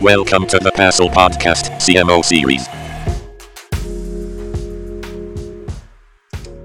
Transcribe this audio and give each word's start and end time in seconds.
Welcome 0.00 0.46
to 0.46 0.58
the 0.58 0.70
Passle 0.70 1.10
Podcast 1.10 1.72
CMO 1.72 2.24
series. 2.24 2.66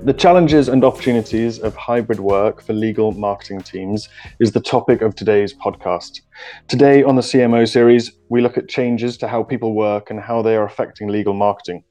The 0.06 0.14
challenges 0.14 0.70
and 0.70 0.86
opportunities 0.86 1.60
of 1.60 1.76
hybrid 1.76 2.22
work 2.22 2.62
for 2.62 2.72
legal 2.72 3.12
marketing 3.12 3.60
teams 3.60 4.08
is 4.40 4.54
the 4.54 4.62
topic 4.62 5.02
of 5.02 5.16
today's 5.16 5.54
podcast. 5.54 6.22
Today 6.70 7.04
on 7.04 7.18
the 7.18 7.22
CMO 7.22 7.68
series, 7.68 8.14
we 8.30 8.40
look 8.40 8.58
at 8.58 8.70
changes 8.70 9.18
to 9.18 9.28
how 9.28 9.44
people 9.44 9.76
work 9.76 10.10
and 10.10 10.22
how 10.22 10.42
they 10.42 10.56
are 10.56 10.64
affecting 10.64 11.10
legal 11.10 11.34
marketing. 11.34 11.84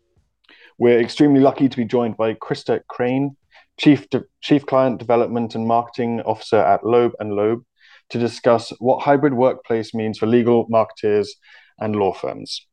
We're 0.79 0.99
extremely 0.99 1.43
lucky 1.43 1.69
to 1.69 1.77
be 1.77 1.85
joined 1.85 2.17
by 2.17 2.33
Christa 2.33 2.81
Crane, 2.89 3.37
Chief, 3.79 4.09
De- 4.09 4.25
Chief 4.41 4.65
Client 4.65 4.99
Development 4.99 5.55
and 5.55 5.67
Marketing 5.67 6.23
Officer 6.23 6.57
at 6.57 6.87
Loeb 6.87 7.13
and 7.21 7.35
Loeb, 7.35 7.67
to 8.11 8.19
discuss 8.19 8.73
what 8.79 9.03
hybrid 9.03 9.35
workplace 9.35 9.95
means 9.95 10.19
for 10.19 10.27
legal 10.27 10.67
marketers 10.69 11.35
and 11.79 11.97
law 11.97 12.13
firms. 12.13 12.67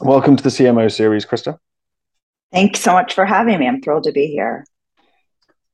Welcome 0.00 0.36
to 0.36 0.42
the 0.42 0.48
CMO 0.48 0.90
series, 0.90 1.26
Christa. 1.26 1.58
Thanks 2.52 2.80
so 2.80 2.92
much 2.92 3.14
for 3.14 3.26
having 3.26 3.58
me. 3.58 3.66
I'm 3.66 3.80
thrilled 3.82 4.04
to 4.04 4.12
be 4.12 4.28
here. 4.28 4.64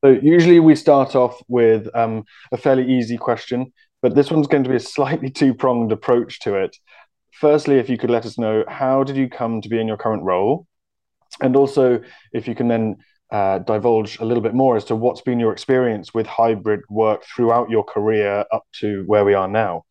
So, 0.03 0.19
usually 0.21 0.59
we 0.59 0.75
start 0.75 1.15
off 1.15 1.41
with 1.47 1.87
um, 1.95 2.25
a 2.51 2.57
fairly 2.57 2.91
easy 2.91 3.17
question, 3.17 3.71
but 4.01 4.15
this 4.15 4.29
one's 4.29 4.47
going 4.47 4.63
to 4.63 4.69
be 4.69 4.75
a 4.75 4.81
slightly 4.81 5.29
two 5.39 5.53
pronged 5.53 5.91
approach 5.91 6.41
to 6.41 6.55
it. 6.55 6.75
Firstly, 7.31 7.79
if 7.79 7.89
you 7.89 7.97
could 7.97 8.09
let 8.09 8.25
us 8.25 8.37
know 8.37 8.65
how 8.67 9.03
did 9.03 9.15
you 9.15 9.29
come 9.29 9.61
to 9.61 9.69
be 9.69 9.79
in 9.79 9.87
your 9.87 9.97
current 9.97 10.23
role? 10.23 10.67
And 11.41 11.55
also, 11.55 12.01
if 12.31 12.47
you 12.47 12.55
can 12.55 12.67
then 12.67 12.97
uh, 13.33 13.57
divulge 13.59 14.19
a 14.19 14.25
little 14.25 14.43
bit 14.43 14.53
more 14.53 14.77
as 14.77 14.85
to 14.85 14.95
what's 14.95 15.21
been 15.21 15.39
your 15.39 15.51
experience 15.51 16.13
with 16.13 16.27
hybrid 16.27 16.81
work 16.87 17.25
throughout 17.25 17.67
your 17.67 17.83
career 17.83 18.45
up 18.53 18.63
to 18.79 19.03
where 19.07 19.25
we 19.25 19.33
are 19.33 19.47
now. 19.47 19.83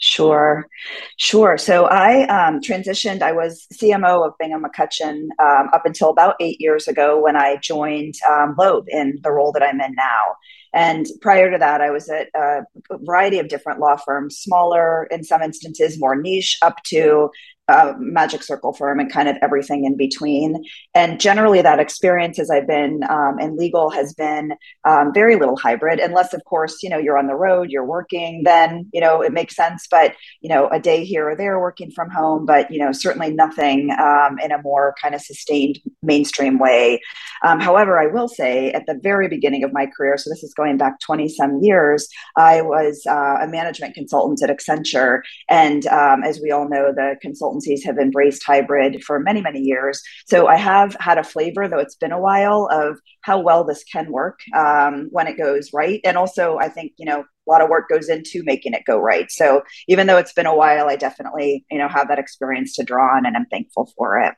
Sure, 0.00 0.68
sure. 1.16 1.58
So 1.58 1.86
I 1.86 2.22
um, 2.28 2.60
transitioned. 2.60 3.22
I 3.22 3.32
was 3.32 3.66
CMO 3.72 4.24
of 4.24 4.34
Bingham 4.38 4.62
McCutchen 4.62 5.28
um, 5.40 5.70
up 5.72 5.86
until 5.86 6.10
about 6.10 6.36
eight 6.40 6.60
years 6.60 6.86
ago 6.86 7.20
when 7.20 7.36
I 7.36 7.56
joined 7.56 8.14
um, 8.30 8.54
Loeb 8.56 8.84
in 8.88 9.18
the 9.22 9.32
role 9.32 9.50
that 9.52 9.62
I'm 9.62 9.80
in 9.80 9.94
now. 9.94 10.36
And 10.74 11.06
prior 11.22 11.50
to 11.50 11.58
that, 11.58 11.80
I 11.80 11.90
was 11.90 12.08
at 12.10 12.28
a 12.36 12.60
variety 12.90 13.38
of 13.38 13.48
different 13.48 13.80
law 13.80 13.96
firms, 13.96 14.36
smaller 14.36 15.04
in 15.10 15.24
some 15.24 15.42
instances, 15.42 15.98
more 15.98 16.14
niche, 16.14 16.58
up 16.62 16.82
to 16.88 17.30
uh, 17.68 17.94
magic 17.98 18.42
circle 18.42 18.72
firm 18.72 18.98
and 18.98 19.12
kind 19.12 19.28
of 19.28 19.36
everything 19.42 19.84
in 19.84 19.96
between. 19.96 20.64
And 20.94 21.20
generally, 21.20 21.62
that 21.62 21.78
experience 21.78 22.38
as 22.38 22.50
I've 22.50 22.66
been 22.66 23.02
um, 23.08 23.38
in 23.38 23.56
legal 23.56 23.90
has 23.90 24.14
been 24.14 24.54
um, 24.84 25.12
very 25.12 25.36
little 25.36 25.56
hybrid, 25.56 26.00
unless, 26.00 26.32
of 26.32 26.42
course, 26.44 26.82
you 26.82 26.88
know, 26.88 26.98
you're 26.98 27.18
on 27.18 27.26
the 27.26 27.34
road, 27.34 27.70
you're 27.70 27.84
working, 27.84 28.42
then, 28.44 28.88
you 28.92 29.00
know, 29.00 29.20
it 29.20 29.32
makes 29.32 29.54
sense. 29.54 29.86
But, 29.90 30.14
you 30.40 30.48
know, 30.48 30.68
a 30.68 30.80
day 30.80 31.04
here 31.04 31.28
or 31.28 31.36
there 31.36 31.60
working 31.60 31.90
from 31.90 32.10
home, 32.10 32.46
but, 32.46 32.70
you 32.70 32.78
know, 32.78 32.92
certainly 32.92 33.32
nothing 33.32 33.90
um, 33.98 34.38
in 34.42 34.52
a 34.52 34.62
more 34.62 34.94
kind 35.00 35.14
of 35.14 35.20
sustained 35.20 35.78
mainstream 36.02 36.58
way. 36.58 37.00
Um, 37.44 37.60
however, 37.60 37.98
I 38.00 38.06
will 38.06 38.28
say 38.28 38.70
at 38.72 38.86
the 38.86 38.98
very 39.02 39.28
beginning 39.28 39.62
of 39.64 39.72
my 39.72 39.86
career, 39.86 40.16
so 40.16 40.30
this 40.30 40.42
is 40.42 40.54
going 40.54 40.76
back 40.78 41.00
20 41.00 41.28
some 41.28 41.62
years, 41.62 42.08
I 42.36 42.62
was 42.62 43.02
uh, 43.06 43.36
a 43.42 43.46
management 43.46 43.94
consultant 43.94 44.42
at 44.42 44.56
Accenture. 44.56 45.20
And 45.48 45.86
um, 45.86 46.24
as 46.24 46.40
we 46.40 46.50
all 46.50 46.68
know, 46.68 46.92
the 46.92 47.16
consultant 47.20 47.57
consultancies 47.58 47.84
have 47.84 47.98
embraced 47.98 48.42
hybrid 48.44 49.02
for 49.04 49.20
many, 49.20 49.40
many 49.40 49.60
years. 49.60 50.02
So 50.26 50.46
I 50.46 50.56
have 50.56 50.96
had 51.00 51.18
a 51.18 51.24
flavor, 51.24 51.68
though 51.68 51.78
it's 51.78 51.96
been 51.96 52.12
a 52.12 52.20
while, 52.20 52.68
of 52.70 52.98
how 53.22 53.40
well 53.40 53.64
this 53.64 53.84
can 53.84 54.10
work 54.10 54.40
um, 54.56 55.08
when 55.10 55.26
it 55.26 55.38
goes 55.38 55.70
right. 55.72 56.00
And 56.04 56.16
also, 56.16 56.58
I 56.58 56.68
think, 56.68 56.92
you 56.96 57.06
know, 57.06 57.20
a 57.20 57.50
lot 57.50 57.62
of 57.62 57.68
work 57.68 57.88
goes 57.88 58.08
into 58.08 58.42
making 58.44 58.74
it 58.74 58.82
go 58.86 58.98
right. 58.98 59.30
So 59.30 59.62
even 59.88 60.06
though 60.06 60.18
it's 60.18 60.32
been 60.32 60.46
a 60.46 60.54
while, 60.54 60.88
I 60.88 60.96
definitely, 60.96 61.64
you 61.70 61.78
know, 61.78 61.88
have 61.88 62.08
that 62.08 62.18
experience 62.18 62.74
to 62.76 62.84
draw 62.84 63.16
on 63.16 63.26
and 63.26 63.36
I'm 63.36 63.46
thankful 63.46 63.90
for 63.96 64.20
it. 64.20 64.34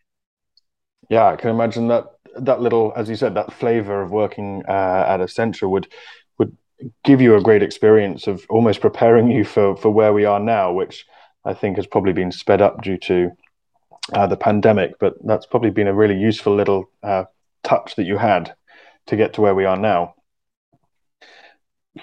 Yeah, 1.08 1.26
I 1.26 1.36
can 1.36 1.50
imagine 1.50 1.88
that 1.88 2.06
that 2.36 2.60
little, 2.60 2.92
as 2.94 3.08
you 3.08 3.16
said, 3.16 3.34
that 3.34 3.52
flavor 3.52 4.00
of 4.00 4.12
working 4.12 4.62
uh, 4.68 5.04
at 5.08 5.18
Accenture 5.18 5.68
would 5.68 5.88
would 6.38 6.56
give 7.02 7.20
you 7.20 7.34
a 7.34 7.42
great 7.42 7.64
experience 7.64 8.28
of 8.28 8.46
almost 8.48 8.80
preparing 8.80 9.28
you 9.28 9.44
for 9.44 9.76
for 9.76 9.90
where 9.90 10.12
we 10.12 10.24
are 10.24 10.38
now, 10.38 10.72
which 10.72 11.04
I 11.44 11.54
think 11.54 11.76
has 11.76 11.86
probably 11.86 12.12
been 12.12 12.32
sped 12.32 12.60
up 12.60 12.82
due 12.82 12.98
to 12.98 13.30
uh, 14.12 14.26
the 14.26 14.36
pandemic, 14.36 14.98
but 14.98 15.14
that's 15.24 15.46
probably 15.46 15.70
been 15.70 15.88
a 15.88 15.94
really 15.94 16.16
useful 16.16 16.54
little 16.54 16.90
uh, 17.02 17.24
touch 17.62 17.96
that 17.96 18.04
you 18.04 18.18
had 18.18 18.54
to 19.06 19.16
get 19.16 19.34
to 19.34 19.40
where 19.40 19.54
we 19.54 19.64
are 19.64 19.76
now. 19.76 20.14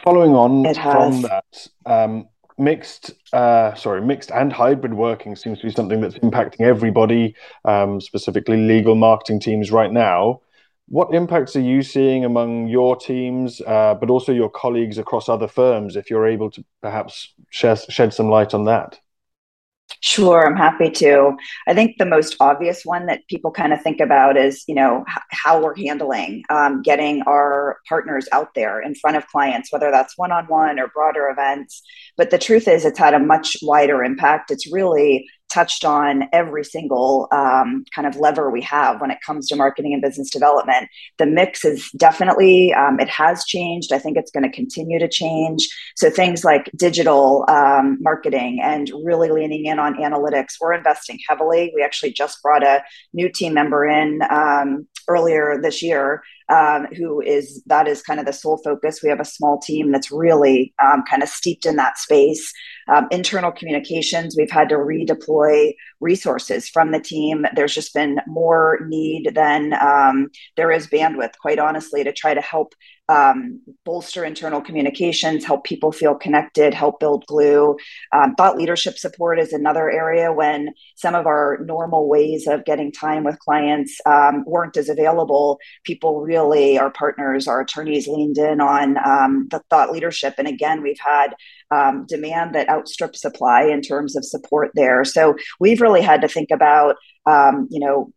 Following 0.04 0.34
on 0.34 0.74
from 0.76 1.22
that, 1.22 1.68
um, 1.86 2.28
mixed, 2.58 3.12
uh, 3.34 3.74
sorry, 3.76 4.02
mixed 4.02 4.32
and 4.32 4.52
hybrid 4.52 4.94
working 4.94 5.36
seems 5.36 5.60
to 5.60 5.68
be 5.68 5.74
something 5.74 6.02
that's 6.02 6.18
impacting 6.18 6.62
everybody, 6.62 7.36
um, 7.66 8.02
specifically 8.02 8.58
legal 8.58 8.96
marketing 8.96 9.40
teams 9.40 9.72
right 9.72 9.92
now. 9.92 10.42
What 10.90 11.14
impacts 11.14 11.56
are 11.56 11.62
you 11.62 11.84
seeing 11.84 12.26
among 12.26 12.68
your 12.68 12.96
teams, 12.96 13.62
uh, 13.62 13.96
but 13.96 14.10
also 14.10 14.32
your 14.32 14.50
colleagues 14.50 14.98
across 14.98 15.28
other 15.28 15.48
firms? 15.48 15.96
If 15.96 16.10
you're 16.10 16.28
able 16.28 16.50
to 16.52 16.64
perhaps 16.82 17.34
share, 17.50 17.76
shed 17.76 18.14
some 18.14 18.30
light 18.30 18.54
on 18.54 18.66
that. 18.66 19.00
Sure, 20.10 20.46
I'm 20.48 20.56
happy 20.56 20.90
to. 20.92 21.36
I 21.68 21.74
think 21.74 21.98
the 21.98 22.06
most 22.06 22.38
obvious 22.40 22.86
one 22.86 23.08
that 23.08 23.28
people 23.28 23.52
kind 23.52 23.74
of 23.74 23.82
think 23.82 24.00
about 24.00 24.38
is, 24.38 24.64
you 24.66 24.74
know, 24.76 25.04
h- 25.10 25.18
how 25.32 25.62
we're 25.62 25.76
handling 25.76 26.44
um, 26.50 26.82
getting 26.82 27.24
our 27.24 27.80
partners 27.90 28.26
out 28.32 28.54
there 28.56 28.80
in 28.80 28.96
front 28.96 29.18
of 29.18 29.28
clients, 29.28 29.70
whether 29.74 29.92
that's 29.92 30.18
one-on-one 30.18 30.80
or 30.80 30.88
broader 30.88 31.28
events. 31.28 31.82
But 32.16 32.30
the 32.30 32.38
truth 32.38 32.70
is, 32.70 32.86
it's 32.86 33.00
had 33.00 33.16
a 33.16 33.20
much 33.20 33.58
wider 33.62 34.02
impact. 34.02 34.50
It's 34.50 34.72
really 34.72 35.28
touched 35.52 35.86
on 35.86 36.24
every 36.34 36.64
single 36.64 37.28
um, 37.32 37.86
kind 37.94 38.08
of 38.08 38.16
lever 38.18 38.50
we 38.52 38.62
have 38.62 39.02
when 39.02 39.12
it 39.12 39.20
comes 39.26 39.48
to 39.48 39.56
marketing 39.56 39.94
and 39.94 40.02
business 40.02 40.30
development. 40.30 40.90
The 41.18 41.26
mix 41.26 41.66
is 41.66 41.90
definitely, 41.98 42.74
um, 42.74 43.00
it 43.00 43.10
has 43.10 43.46
changed. 43.46 43.92
I 43.94 44.00
think 44.00 44.18
it's 44.18 44.32
going 44.32 44.44
to 44.44 44.56
continue 44.56 45.00
to 45.00 45.08
change. 45.08 45.68
So 45.96 46.10
things 46.10 46.44
like 46.44 46.70
digital 46.76 47.46
um, 47.48 47.98
marketing 48.02 48.60
and 48.62 48.92
really 49.04 49.30
leaning 49.30 49.66
in 49.66 49.80
on 49.80 49.96
analytics, 49.96 50.56
we're 50.60 50.74
investing 50.74 51.20
heavily. 51.28 51.72
We 51.76 51.84
actually 51.84 52.12
just 52.12 52.42
brought 52.42 52.64
a 52.64 52.84
new 53.14 53.30
team 53.30 53.54
member 53.54 53.86
in 53.86 54.20
um, 54.30 54.88
earlier 55.08 55.60
this 55.62 55.82
year 55.82 56.24
um, 56.50 56.88
who 56.96 57.22
is 57.22 57.62
that 57.66 57.88
is 57.88 58.02
kind 58.02 58.20
of 58.20 58.26
the 58.26 58.34
sole 58.34 58.58
focus. 58.64 59.02
We 59.04 59.10
have 59.10 59.20
a 59.20 59.26
small 59.26 59.60
team 59.60 59.92
that's 59.92 60.12
really 60.12 60.74
um, 60.84 61.04
kind 61.10 61.24
of 61.24 61.30
steeped 61.30 61.66
in 61.66 61.76
that 61.76 61.98
space. 61.98 62.54
Um, 62.88 63.08
internal 63.12 63.52
communications, 63.52 64.36
we've 64.38 64.52
had 64.52 64.70
to 64.70 64.76
redeploy 64.76 65.74
resources 66.00 66.70
from 66.70 66.92
the 66.92 67.02
team. 67.02 67.46
There's 67.56 67.74
just 67.74 67.94
been 67.94 68.20
more 68.28 68.80
need 68.88 69.32
than 69.36 69.74
um, 69.74 70.30
there 70.56 70.72
is 70.72 70.88
bandwidth, 70.88 71.38
quite 71.42 71.60
honestly, 71.60 72.04
to 72.04 72.14
try 72.14 72.34
to 72.34 72.42
help 72.42 72.74
um, 73.10 73.62
bolster 73.86 74.26
internal 74.26 74.62
communications, 74.62 75.46
help 75.46 75.64
people 75.64 75.92
feel 75.92 76.16
connected, 76.16 76.74
help 76.74 77.00
build 77.00 77.26
glue. 77.26 77.78
Um, 78.12 78.36
thought 78.36 78.58
leadership 78.58 78.98
support 78.98 79.40
is 79.40 79.54
another 79.54 79.90
area 79.90 80.32
when 80.32 80.70
some 80.96 81.16
of 81.16 81.26
our 81.26 81.60
normal 81.64 82.10
ways 82.10 82.48
of 82.48 82.66
getting 82.66 82.92
time 82.92 83.24
with 83.24 83.40
clients 83.40 84.00
um, 84.06 84.44
weren't 84.46 84.78
as 84.78 84.90
available. 84.90 85.60
People 85.84 86.22
really, 86.22 86.78
our 86.78 86.92
partners, 86.92 87.48
our 87.48 87.62
attorneys 87.62 88.08
leaned 88.08 88.38
in 88.38 88.60
on 88.62 88.98
um, 89.06 89.48
the 89.52 89.62
thought 89.70 89.92
leadership. 89.92 90.36
And 90.38 90.48
again, 90.48 90.82
we've 90.82 91.00
had 91.00 91.36
um, 91.72 92.06
demand 92.08 92.56
that 92.56 92.70
outstrips 92.70 93.22
supply 93.22 93.64
in 93.64 93.82
terms 93.82 94.16
of 94.16 94.26
support 94.26 94.72
there. 94.76 95.04
So 95.04 95.36
we've 95.60 95.82
really 95.82 96.02
had 96.02 96.22
to 96.22 96.28
think 96.28 96.52
about 96.52 96.96
um, 97.28 97.68
you 97.70 97.80
know, 97.80 98.12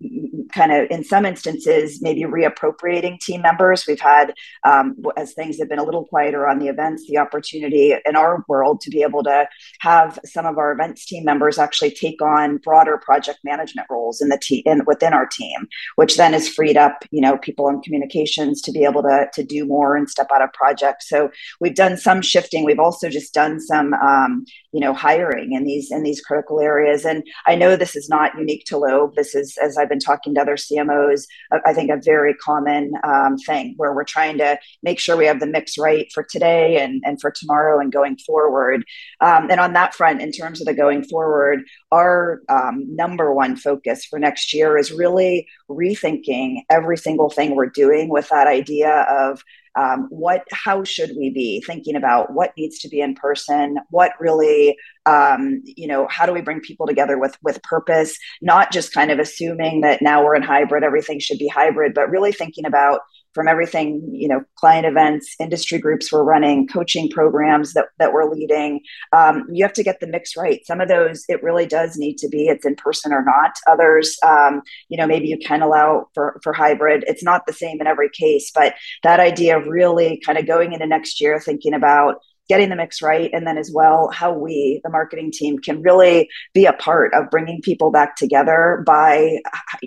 kind 0.52 0.72
of 0.72 0.88
in 0.90 1.04
some 1.04 1.26
instances, 1.26 2.00
maybe 2.00 2.22
reappropriating 2.22 3.18
team 3.20 3.42
members. 3.42 3.84
We've 3.86 4.00
had, 4.00 4.34
um, 4.64 4.96
as 5.16 5.32
things 5.32 5.58
have 5.58 5.68
been 5.68 5.78
a 5.78 5.84
little 5.84 6.04
quieter 6.04 6.48
on 6.48 6.58
the 6.58 6.68
events, 6.68 7.06
the 7.08 7.18
opportunity 7.18 7.94
in 8.04 8.16
our 8.16 8.44
world 8.48 8.80
to 8.82 8.90
be 8.90 9.02
able 9.02 9.22
to 9.24 9.46
have 9.80 10.18
some 10.24 10.46
of 10.46 10.58
our 10.58 10.72
events 10.72 11.04
team 11.06 11.24
members 11.24 11.58
actually 11.58 11.90
take 11.90 12.22
on 12.22 12.58
broader 12.58 12.98
project 12.98 13.40
management 13.44 13.86
roles 13.90 14.20
in 14.20 14.28
the 14.28 14.38
team 14.38 14.82
within 14.86 15.12
our 15.12 15.26
team, 15.26 15.66
which 15.96 16.16
then 16.16 16.32
has 16.32 16.48
freed 16.48 16.76
up, 16.76 17.04
you 17.10 17.20
know, 17.20 17.36
people 17.38 17.68
in 17.68 17.80
communications 17.82 18.62
to 18.62 18.72
be 18.72 18.84
able 18.84 19.02
to 19.02 19.26
to 19.32 19.42
do 19.42 19.64
more 19.64 19.96
and 19.96 20.08
step 20.08 20.28
out 20.32 20.42
of 20.42 20.52
projects. 20.52 21.08
So 21.08 21.30
we've 21.60 21.74
done 21.74 21.96
some 21.96 22.22
shifting. 22.22 22.64
We've 22.64 22.78
also 22.78 23.08
just 23.08 23.34
done 23.34 23.60
some, 23.60 23.92
um, 23.94 24.44
you 24.72 24.80
know, 24.80 24.92
hiring 24.92 25.52
in 25.52 25.64
these 25.64 25.90
in 25.90 26.02
these 26.02 26.20
critical 26.20 26.60
areas. 26.60 27.04
And 27.04 27.24
I 27.46 27.54
know 27.56 27.74
this 27.74 27.96
is 27.96 28.08
not 28.08 28.36
unique 28.38 28.64
to 28.66 28.78
This 29.08 29.34
is, 29.34 29.56
as 29.62 29.76
I've 29.76 29.88
been 29.88 29.98
talking 29.98 30.34
to 30.34 30.40
other 30.40 30.56
CMOs, 30.56 31.26
I 31.66 31.72
think 31.72 31.90
a 31.90 32.00
very 32.02 32.34
common 32.34 32.92
um, 33.04 33.36
thing 33.38 33.74
where 33.76 33.92
we're 33.92 34.04
trying 34.04 34.38
to 34.38 34.58
make 34.82 34.98
sure 34.98 35.16
we 35.16 35.26
have 35.26 35.40
the 35.40 35.46
mix 35.46 35.78
right 35.78 36.10
for 36.12 36.22
today 36.22 36.82
and, 36.82 37.02
and 37.04 37.20
for 37.20 37.30
tomorrow 37.30 37.80
and 37.80 37.92
going 37.92 38.16
forward. 38.18 38.84
Um, 39.20 39.50
and 39.50 39.60
on 39.60 39.72
that 39.74 39.94
front, 39.94 40.20
in 40.20 40.32
terms 40.32 40.60
of 40.60 40.66
the 40.66 40.74
going 40.74 41.04
forward, 41.04 41.60
our 41.90 42.42
um, 42.48 42.84
number 42.94 43.32
one 43.32 43.56
focus 43.56 44.04
for 44.04 44.18
next 44.18 44.52
year 44.54 44.76
is 44.76 44.92
really 44.92 45.46
rethinking 45.68 46.62
every 46.70 46.96
single 46.96 47.30
thing 47.30 47.54
we're 47.54 47.66
doing 47.66 48.08
with 48.08 48.28
that 48.28 48.46
idea 48.46 49.06
of 49.10 49.42
um, 49.76 50.08
what 50.10 50.44
how 50.52 50.84
should 50.84 51.10
we 51.16 51.30
be 51.30 51.62
thinking 51.66 51.96
about 51.96 52.32
what 52.32 52.52
needs 52.56 52.78
to 52.80 52.88
be 52.88 53.00
in 53.00 53.14
person? 53.14 53.78
What 53.90 54.12
really 54.18 54.76
um, 55.06 55.62
you 55.64 55.86
know 55.86 56.06
how 56.10 56.26
do 56.26 56.32
we 56.32 56.40
bring 56.40 56.60
people 56.60 56.86
together 56.86 57.18
with 57.18 57.36
with 57.42 57.62
purpose? 57.62 58.18
Not 58.42 58.72
just 58.72 58.92
kind 58.92 59.10
of 59.10 59.18
assuming 59.18 59.82
that 59.82 60.02
now 60.02 60.24
we're 60.24 60.34
in 60.34 60.42
hybrid 60.42 60.84
everything 60.84 61.20
should 61.20 61.38
be 61.38 61.48
hybrid 61.48 61.94
but 61.94 62.10
really 62.10 62.32
thinking 62.32 62.66
about 62.66 63.00
from 63.34 63.48
everything 63.48 64.08
you 64.12 64.28
know 64.28 64.42
client 64.56 64.86
events 64.86 65.34
industry 65.38 65.78
groups 65.78 66.12
we're 66.12 66.24
running 66.24 66.66
coaching 66.66 67.08
programs 67.08 67.72
that, 67.74 67.86
that 67.98 68.12
we're 68.12 68.30
leading. 68.30 68.80
Um, 69.12 69.46
you 69.52 69.64
have 69.64 69.72
to 69.74 69.82
get 69.82 70.00
the 70.00 70.06
mix 70.06 70.36
right. 70.36 70.64
Some 70.66 70.80
of 70.80 70.88
those 70.88 71.24
it 71.28 71.42
really 71.42 71.66
does 71.66 71.96
need 71.96 72.18
to 72.18 72.28
be 72.28 72.48
it's 72.48 72.66
in 72.66 72.76
person 72.76 73.12
or 73.12 73.24
not. 73.24 73.52
Others 73.68 74.18
um, 74.22 74.62
you 74.88 74.96
know 74.96 75.06
maybe 75.06 75.28
you 75.28 75.38
can 75.38 75.62
allow 75.62 76.06
for, 76.14 76.40
for 76.42 76.52
hybrid. 76.52 77.04
It's 77.06 77.24
not 77.24 77.46
the 77.46 77.52
same 77.52 77.80
in 77.80 77.86
every 77.86 78.10
case 78.10 78.50
but 78.54 78.74
that 79.02 79.20
idea 79.20 79.58
of 79.58 79.66
really 79.66 80.20
kind 80.24 80.38
of 80.38 80.46
going 80.46 80.72
into 80.72 80.86
next 80.86 81.20
year 81.20 81.40
thinking 81.40 81.74
about 81.74 82.16
getting 82.50 82.68
the 82.68 82.74
mix 82.74 83.00
right 83.00 83.30
and 83.32 83.46
then 83.46 83.56
as 83.56 83.70
well 83.72 84.10
how 84.12 84.32
we 84.32 84.80
the 84.82 84.90
marketing 84.90 85.30
team 85.30 85.56
can 85.56 85.80
really 85.82 86.28
be 86.52 86.66
a 86.66 86.72
part 86.72 87.14
of 87.14 87.30
bringing 87.30 87.62
people 87.62 87.92
back 87.92 88.16
together 88.16 88.82
by 88.84 89.38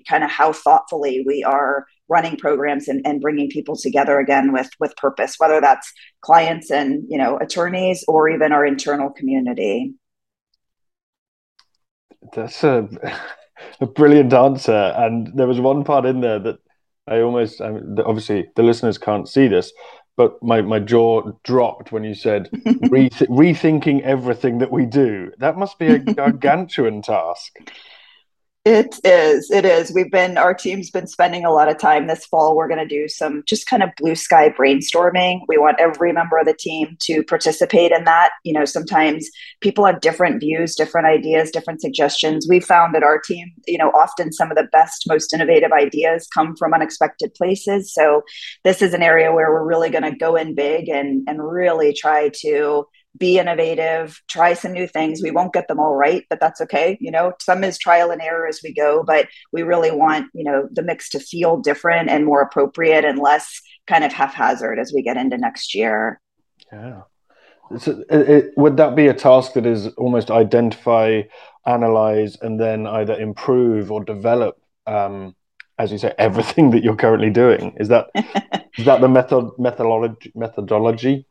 kind 0.07 0.23
of 0.23 0.31
how 0.31 0.53
thoughtfully 0.53 1.25
we 1.27 1.43
are 1.43 1.85
running 2.07 2.37
programs 2.37 2.87
and, 2.87 3.05
and 3.05 3.19
bringing 3.19 3.49
people 3.49 3.75
together 3.75 4.17
again 4.17 4.53
with 4.53 4.69
with 4.79 4.95
purpose 4.95 5.35
whether 5.39 5.59
that's 5.59 5.91
clients 6.21 6.71
and 6.71 7.03
you 7.09 7.17
know 7.17 7.37
attorneys 7.39 8.05
or 8.07 8.29
even 8.29 8.53
our 8.53 8.65
internal 8.65 9.09
community. 9.09 9.93
That's 12.33 12.63
a, 12.63 12.87
a 13.81 13.85
brilliant 13.85 14.33
answer 14.33 14.93
and 14.95 15.27
there 15.35 15.47
was 15.47 15.59
one 15.59 15.83
part 15.83 16.05
in 16.05 16.21
there 16.21 16.39
that 16.39 16.59
i 17.07 17.19
almost 17.19 17.59
I 17.59 17.71
mean, 17.71 17.97
obviously 18.05 18.47
the 18.55 18.63
listeners 18.63 18.97
can't 18.97 19.27
see 19.27 19.49
this 19.49 19.73
but 20.15 20.41
my, 20.43 20.61
my 20.61 20.79
jaw 20.79 21.31
dropped 21.43 21.91
when 21.91 22.03
you 22.03 22.13
said 22.13 22.49
reth- 22.83 23.27
rethinking 23.27 24.01
everything 24.01 24.59
that 24.59 24.71
we 24.71 24.85
do. 24.85 25.31
That 25.37 25.57
must 25.57 25.79
be 25.79 25.87
a 25.87 25.99
gargantuan 25.99 27.01
task. 27.01 27.57
It 28.65 28.97
is. 29.03 29.51
It 29.51 29.65
is. 29.65 29.91
We've 29.93 30.09
been, 30.09 30.37
our 30.37 30.53
team's 30.53 30.89
been 30.89 31.05
spending 31.05 31.43
a 31.43 31.51
lot 31.51 31.67
of 31.67 31.77
time 31.77 32.07
this 32.07 32.25
fall. 32.25 32.55
We're 32.55 32.69
going 32.69 32.79
to 32.79 32.87
do 32.87 33.09
some 33.09 33.43
just 33.45 33.67
kind 33.67 33.83
of 33.83 33.89
blue 33.97 34.15
sky 34.15 34.47
brainstorming. 34.47 35.41
We 35.49 35.57
want 35.57 35.81
every 35.81 36.13
member 36.13 36.37
of 36.37 36.45
the 36.45 36.55
team 36.57 36.95
to 37.01 37.23
participate 37.23 37.91
in 37.91 38.05
that. 38.05 38.29
You 38.45 38.53
know, 38.53 38.63
sometimes 38.63 39.27
people 39.59 39.85
have 39.85 39.99
different 39.99 40.39
views, 40.39 40.75
different 40.75 41.07
ideas, 41.07 41.51
different 41.51 41.81
suggestions. 41.81 42.47
We 42.49 42.61
found 42.61 42.95
that 42.95 43.03
our 43.03 43.19
team, 43.19 43.51
you 43.67 43.77
know, 43.77 43.89
often 43.89 44.31
some 44.31 44.49
of 44.49 44.55
the 44.55 44.69
best, 44.71 45.03
most 45.09 45.33
innovative 45.33 45.73
ideas 45.73 46.29
come 46.33 46.55
from 46.55 46.73
unexpected 46.73 47.33
places. 47.33 47.93
So 47.93 48.21
this 48.63 48.81
is 48.81 48.93
an 48.93 49.03
area 49.03 49.33
where 49.33 49.51
we're 49.51 49.67
really 49.67 49.89
going 49.89 50.09
to 50.09 50.15
go 50.15 50.37
in 50.37 50.55
big 50.55 50.87
and, 50.87 51.27
and 51.27 51.45
really 51.45 51.93
try 51.93 52.29
to 52.43 52.87
be 53.17 53.37
innovative, 53.37 54.21
try 54.27 54.53
some 54.53 54.73
new 54.73 54.87
things. 54.87 55.21
We 55.21 55.31
won't 55.31 55.53
get 55.53 55.67
them 55.67 55.79
all 55.79 55.95
right, 55.95 56.25
but 56.29 56.39
that's 56.39 56.61
okay. 56.61 56.97
You 56.99 57.11
know, 57.11 57.33
some 57.39 57.63
is 57.63 57.77
trial 57.77 58.11
and 58.11 58.21
error 58.21 58.47
as 58.47 58.61
we 58.63 58.73
go, 58.73 59.03
but 59.03 59.27
we 59.51 59.61
really 59.61 59.91
want, 59.91 60.27
you 60.33 60.43
know, 60.43 60.67
the 60.71 60.81
mix 60.81 61.09
to 61.09 61.19
feel 61.19 61.57
different 61.57 62.09
and 62.09 62.25
more 62.25 62.41
appropriate 62.41 63.05
and 63.05 63.19
less 63.19 63.61
kind 63.87 64.03
of 64.03 64.11
haphazard 64.11 64.79
as 64.79 64.91
we 64.93 65.03
get 65.03 65.17
into 65.17 65.37
next 65.37 65.75
year. 65.75 66.19
Yeah. 66.71 67.01
So 67.77 68.03
it, 68.09 68.29
it, 68.29 68.53
would 68.57 68.77
that 68.77 68.95
be 68.95 69.07
a 69.07 69.13
task 69.13 69.53
that 69.53 69.65
is 69.65 69.87
almost 69.93 70.31
identify, 70.31 71.23
analyze, 71.65 72.37
and 72.41 72.59
then 72.59 72.87
either 72.87 73.19
improve 73.19 73.91
or 73.91 74.03
develop, 74.03 74.59
um, 74.85 75.35
as 75.77 75.91
you 75.91 75.97
say, 75.97 76.13
everything 76.17 76.71
that 76.71 76.83
you're 76.83 76.95
currently 76.95 77.29
doing? 77.29 77.75
Is 77.79 77.87
that 77.89 78.07
is 78.77 78.85
that 78.85 79.01
the 79.01 79.07
method 79.07 79.51
methodology 79.57 80.31
methodology? 80.35 81.27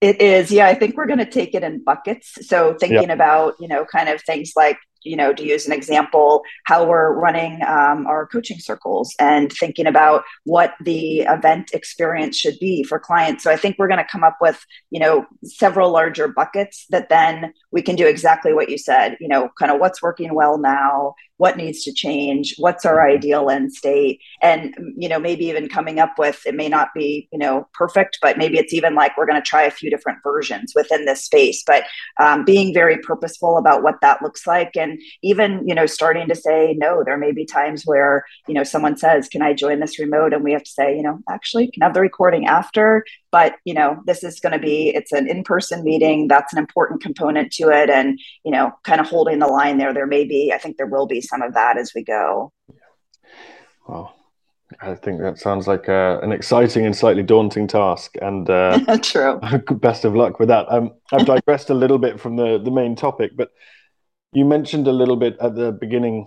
It 0.00 0.20
is, 0.20 0.52
yeah. 0.52 0.66
I 0.66 0.74
think 0.74 0.96
we're 0.96 1.06
going 1.06 1.18
to 1.18 1.26
take 1.26 1.54
it 1.54 1.64
in 1.64 1.82
buckets. 1.82 2.46
So 2.46 2.74
thinking 2.74 3.10
about, 3.10 3.54
you 3.58 3.66
know, 3.66 3.84
kind 3.84 4.08
of 4.08 4.22
things 4.22 4.52
like 4.54 4.78
you 5.04 5.16
know, 5.16 5.32
to 5.32 5.44
use 5.44 5.66
an 5.66 5.72
example, 5.72 6.42
how 6.64 6.84
we're 6.84 7.12
running 7.12 7.62
um, 7.62 8.06
our 8.06 8.26
coaching 8.26 8.58
circles 8.58 9.14
and 9.18 9.52
thinking 9.52 9.86
about 9.86 10.24
what 10.44 10.74
the 10.82 11.20
event 11.20 11.70
experience 11.72 12.36
should 12.36 12.58
be 12.60 12.82
for 12.82 12.98
clients. 12.98 13.44
So 13.44 13.50
I 13.50 13.56
think 13.56 13.76
we're 13.78 13.88
going 13.88 13.98
to 13.98 14.10
come 14.10 14.24
up 14.24 14.36
with, 14.40 14.64
you 14.90 15.00
know, 15.00 15.26
several 15.44 15.90
larger 15.90 16.28
buckets 16.28 16.86
that 16.90 17.08
then 17.08 17.52
we 17.70 17.82
can 17.82 17.96
do 17.96 18.06
exactly 18.06 18.52
what 18.52 18.68
you 18.68 18.78
said, 18.78 19.16
you 19.20 19.28
know, 19.28 19.50
kind 19.58 19.72
of 19.72 19.80
what's 19.80 20.02
working 20.02 20.34
well 20.34 20.58
now, 20.58 21.14
what 21.38 21.56
needs 21.56 21.82
to 21.84 21.92
change, 21.92 22.54
what's 22.58 22.84
our 22.84 23.08
ideal 23.08 23.50
end 23.50 23.72
state, 23.72 24.20
and, 24.42 24.74
you 24.96 25.08
know, 25.08 25.18
maybe 25.18 25.46
even 25.46 25.68
coming 25.68 25.98
up 25.98 26.18
with 26.18 26.46
it 26.46 26.54
may 26.54 26.68
not 26.68 26.88
be, 26.94 27.28
you 27.32 27.38
know, 27.38 27.66
perfect, 27.74 28.18
but 28.22 28.38
maybe 28.38 28.58
it's 28.58 28.74
even 28.74 28.94
like 28.94 29.16
we're 29.16 29.26
going 29.26 29.40
to 29.40 29.48
try 29.48 29.62
a 29.62 29.70
few 29.70 29.90
different 29.90 30.18
versions 30.22 30.72
within 30.74 31.04
this 31.04 31.24
space, 31.24 31.62
but 31.66 31.84
um, 32.20 32.44
being 32.44 32.74
very 32.74 32.98
purposeful 32.98 33.56
about 33.56 33.82
what 33.82 34.00
that 34.02 34.22
looks 34.22 34.46
like 34.46 34.76
and 34.76 34.98
even 35.22 35.66
you 35.66 35.74
know 35.74 35.86
starting 35.86 36.28
to 36.28 36.34
say 36.34 36.74
no. 36.78 37.02
There 37.04 37.16
may 37.16 37.32
be 37.32 37.44
times 37.44 37.84
where 37.84 38.24
you 38.46 38.54
know 38.54 38.64
someone 38.64 38.96
says 38.96 39.28
can 39.28 39.42
i 39.42 39.52
join 39.52 39.80
this 39.80 39.98
remote? 39.98 40.32
And 40.32 40.44
we 40.44 40.52
have 40.52 40.64
to 40.64 40.70
say 40.70 40.96
you 40.96 41.02
know 41.02 41.20
actually 41.28 41.70
can 41.70 41.82
have 41.82 41.94
the 41.94 42.00
recording 42.00 42.46
after. 42.46 43.04
But 43.30 43.56
you 43.64 43.74
know 43.74 44.02
this 44.06 44.24
is 44.24 44.40
going 44.40 44.52
to 44.52 44.58
be 44.58 44.90
it's 44.94 45.12
an 45.12 45.28
in-person 45.28 45.84
meeting. 45.84 46.28
That's 46.28 46.52
an 46.52 46.58
important 46.58 47.02
component 47.02 47.52
to 47.54 47.68
it. 47.70 47.90
And 47.90 48.18
you 48.44 48.52
know 48.52 48.72
kind 48.84 49.00
of 49.00 49.08
holding 49.08 49.38
the 49.38 49.46
line 49.46 49.78
there 49.78 49.92
there 49.92 50.06
may 50.06 50.24
be 50.24 50.52
i 50.54 50.58
think 50.58 50.76
there 50.76 50.86
will 50.86 51.06
be 51.06 51.20
some 51.28 51.42
of 51.42 51.54
that 51.54 51.76
as 51.76 51.92
we 51.94 52.02
go 52.02 52.52
well 53.86 54.14
I 54.80 54.94
think 54.94 55.22
that 55.22 55.38
sounds 55.38 55.66
like 55.66 55.88
uh, 55.88 56.18
an 56.22 56.30
exciting 56.30 56.84
and 56.84 56.94
slightly 56.94 57.22
daunting 57.22 57.66
task, 57.66 58.16
and 58.20 58.48
uh, 58.48 58.98
true. 59.02 59.40
Best 59.70 60.04
of 60.04 60.14
luck 60.14 60.38
with 60.38 60.48
that. 60.48 60.70
Um, 60.70 60.92
I've 61.12 61.26
digressed 61.26 61.70
a 61.70 61.74
little 61.74 61.98
bit 61.98 62.20
from 62.20 62.36
the 62.36 62.58
the 62.58 62.70
main 62.70 62.94
topic, 62.94 63.32
but 63.34 63.50
you 64.32 64.44
mentioned 64.44 64.86
a 64.86 64.92
little 64.92 65.16
bit 65.16 65.36
at 65.40 65.54
the 65.54 65.72
beginning 65.72 66.26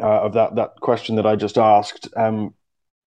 uh, 0.00 0.22
of 0.22 0.32
that 0.32 0.56
that 0.56 0.76
question 0.80 1.16
that 1.16 1.26
I 1.26 1.36
just 1.36 1.58
asked, 1.58 2.08
um, 2.16 2.54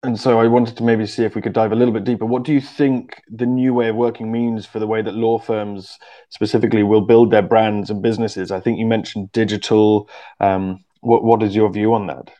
and 0.03 0.17
so 0.17 0.39
I 0.39 0.47
wanted 0.47 0.77
to 0.77 0.83
maybe 0.83 1.05
see 1.05 1.25
if 1.25 1.35
we 1.35 1.41
could 1.41 1.53
dive 1.53 1.73
a 1.73 1.75
little 1.75 1.93
bit 1.93 2.05
deeper. 2.05 2.25
What 2.25 2.43
do 2.43 2.53
you 2.53 2.61
think 2.61 3.21
the 3.27 3.45
new 3.45 3.73
way 3.73 3.89
of 3.89 3.97
working 3.97 4.31
means 4.31 4.65
for 4.65 4.79
the 4.79 4.87
way 4.87 5.01
that 5.01 5.15
law 5.15 5.37
firms 5.37 5.97
specifically 6.29 6.83
will 6.83 7.01
build 7.01 7.31
their 7.31 7.41
brands 7.41 7.89
and 7.89 8.01
businesses? 8.01 8.51
I 8.51 8.61
think 8.61 8.79
you 8.79 8.85
mentioned 8.85 9.33
digital. 9.33 10.09
Um, 10.39 10.85
what 11.01 11.23
what 11.23 11.43
is 11.43 11.55
your 11.55 11.71
view 11.71 11.93
on 11.93 12.07
that? 12.07 12.31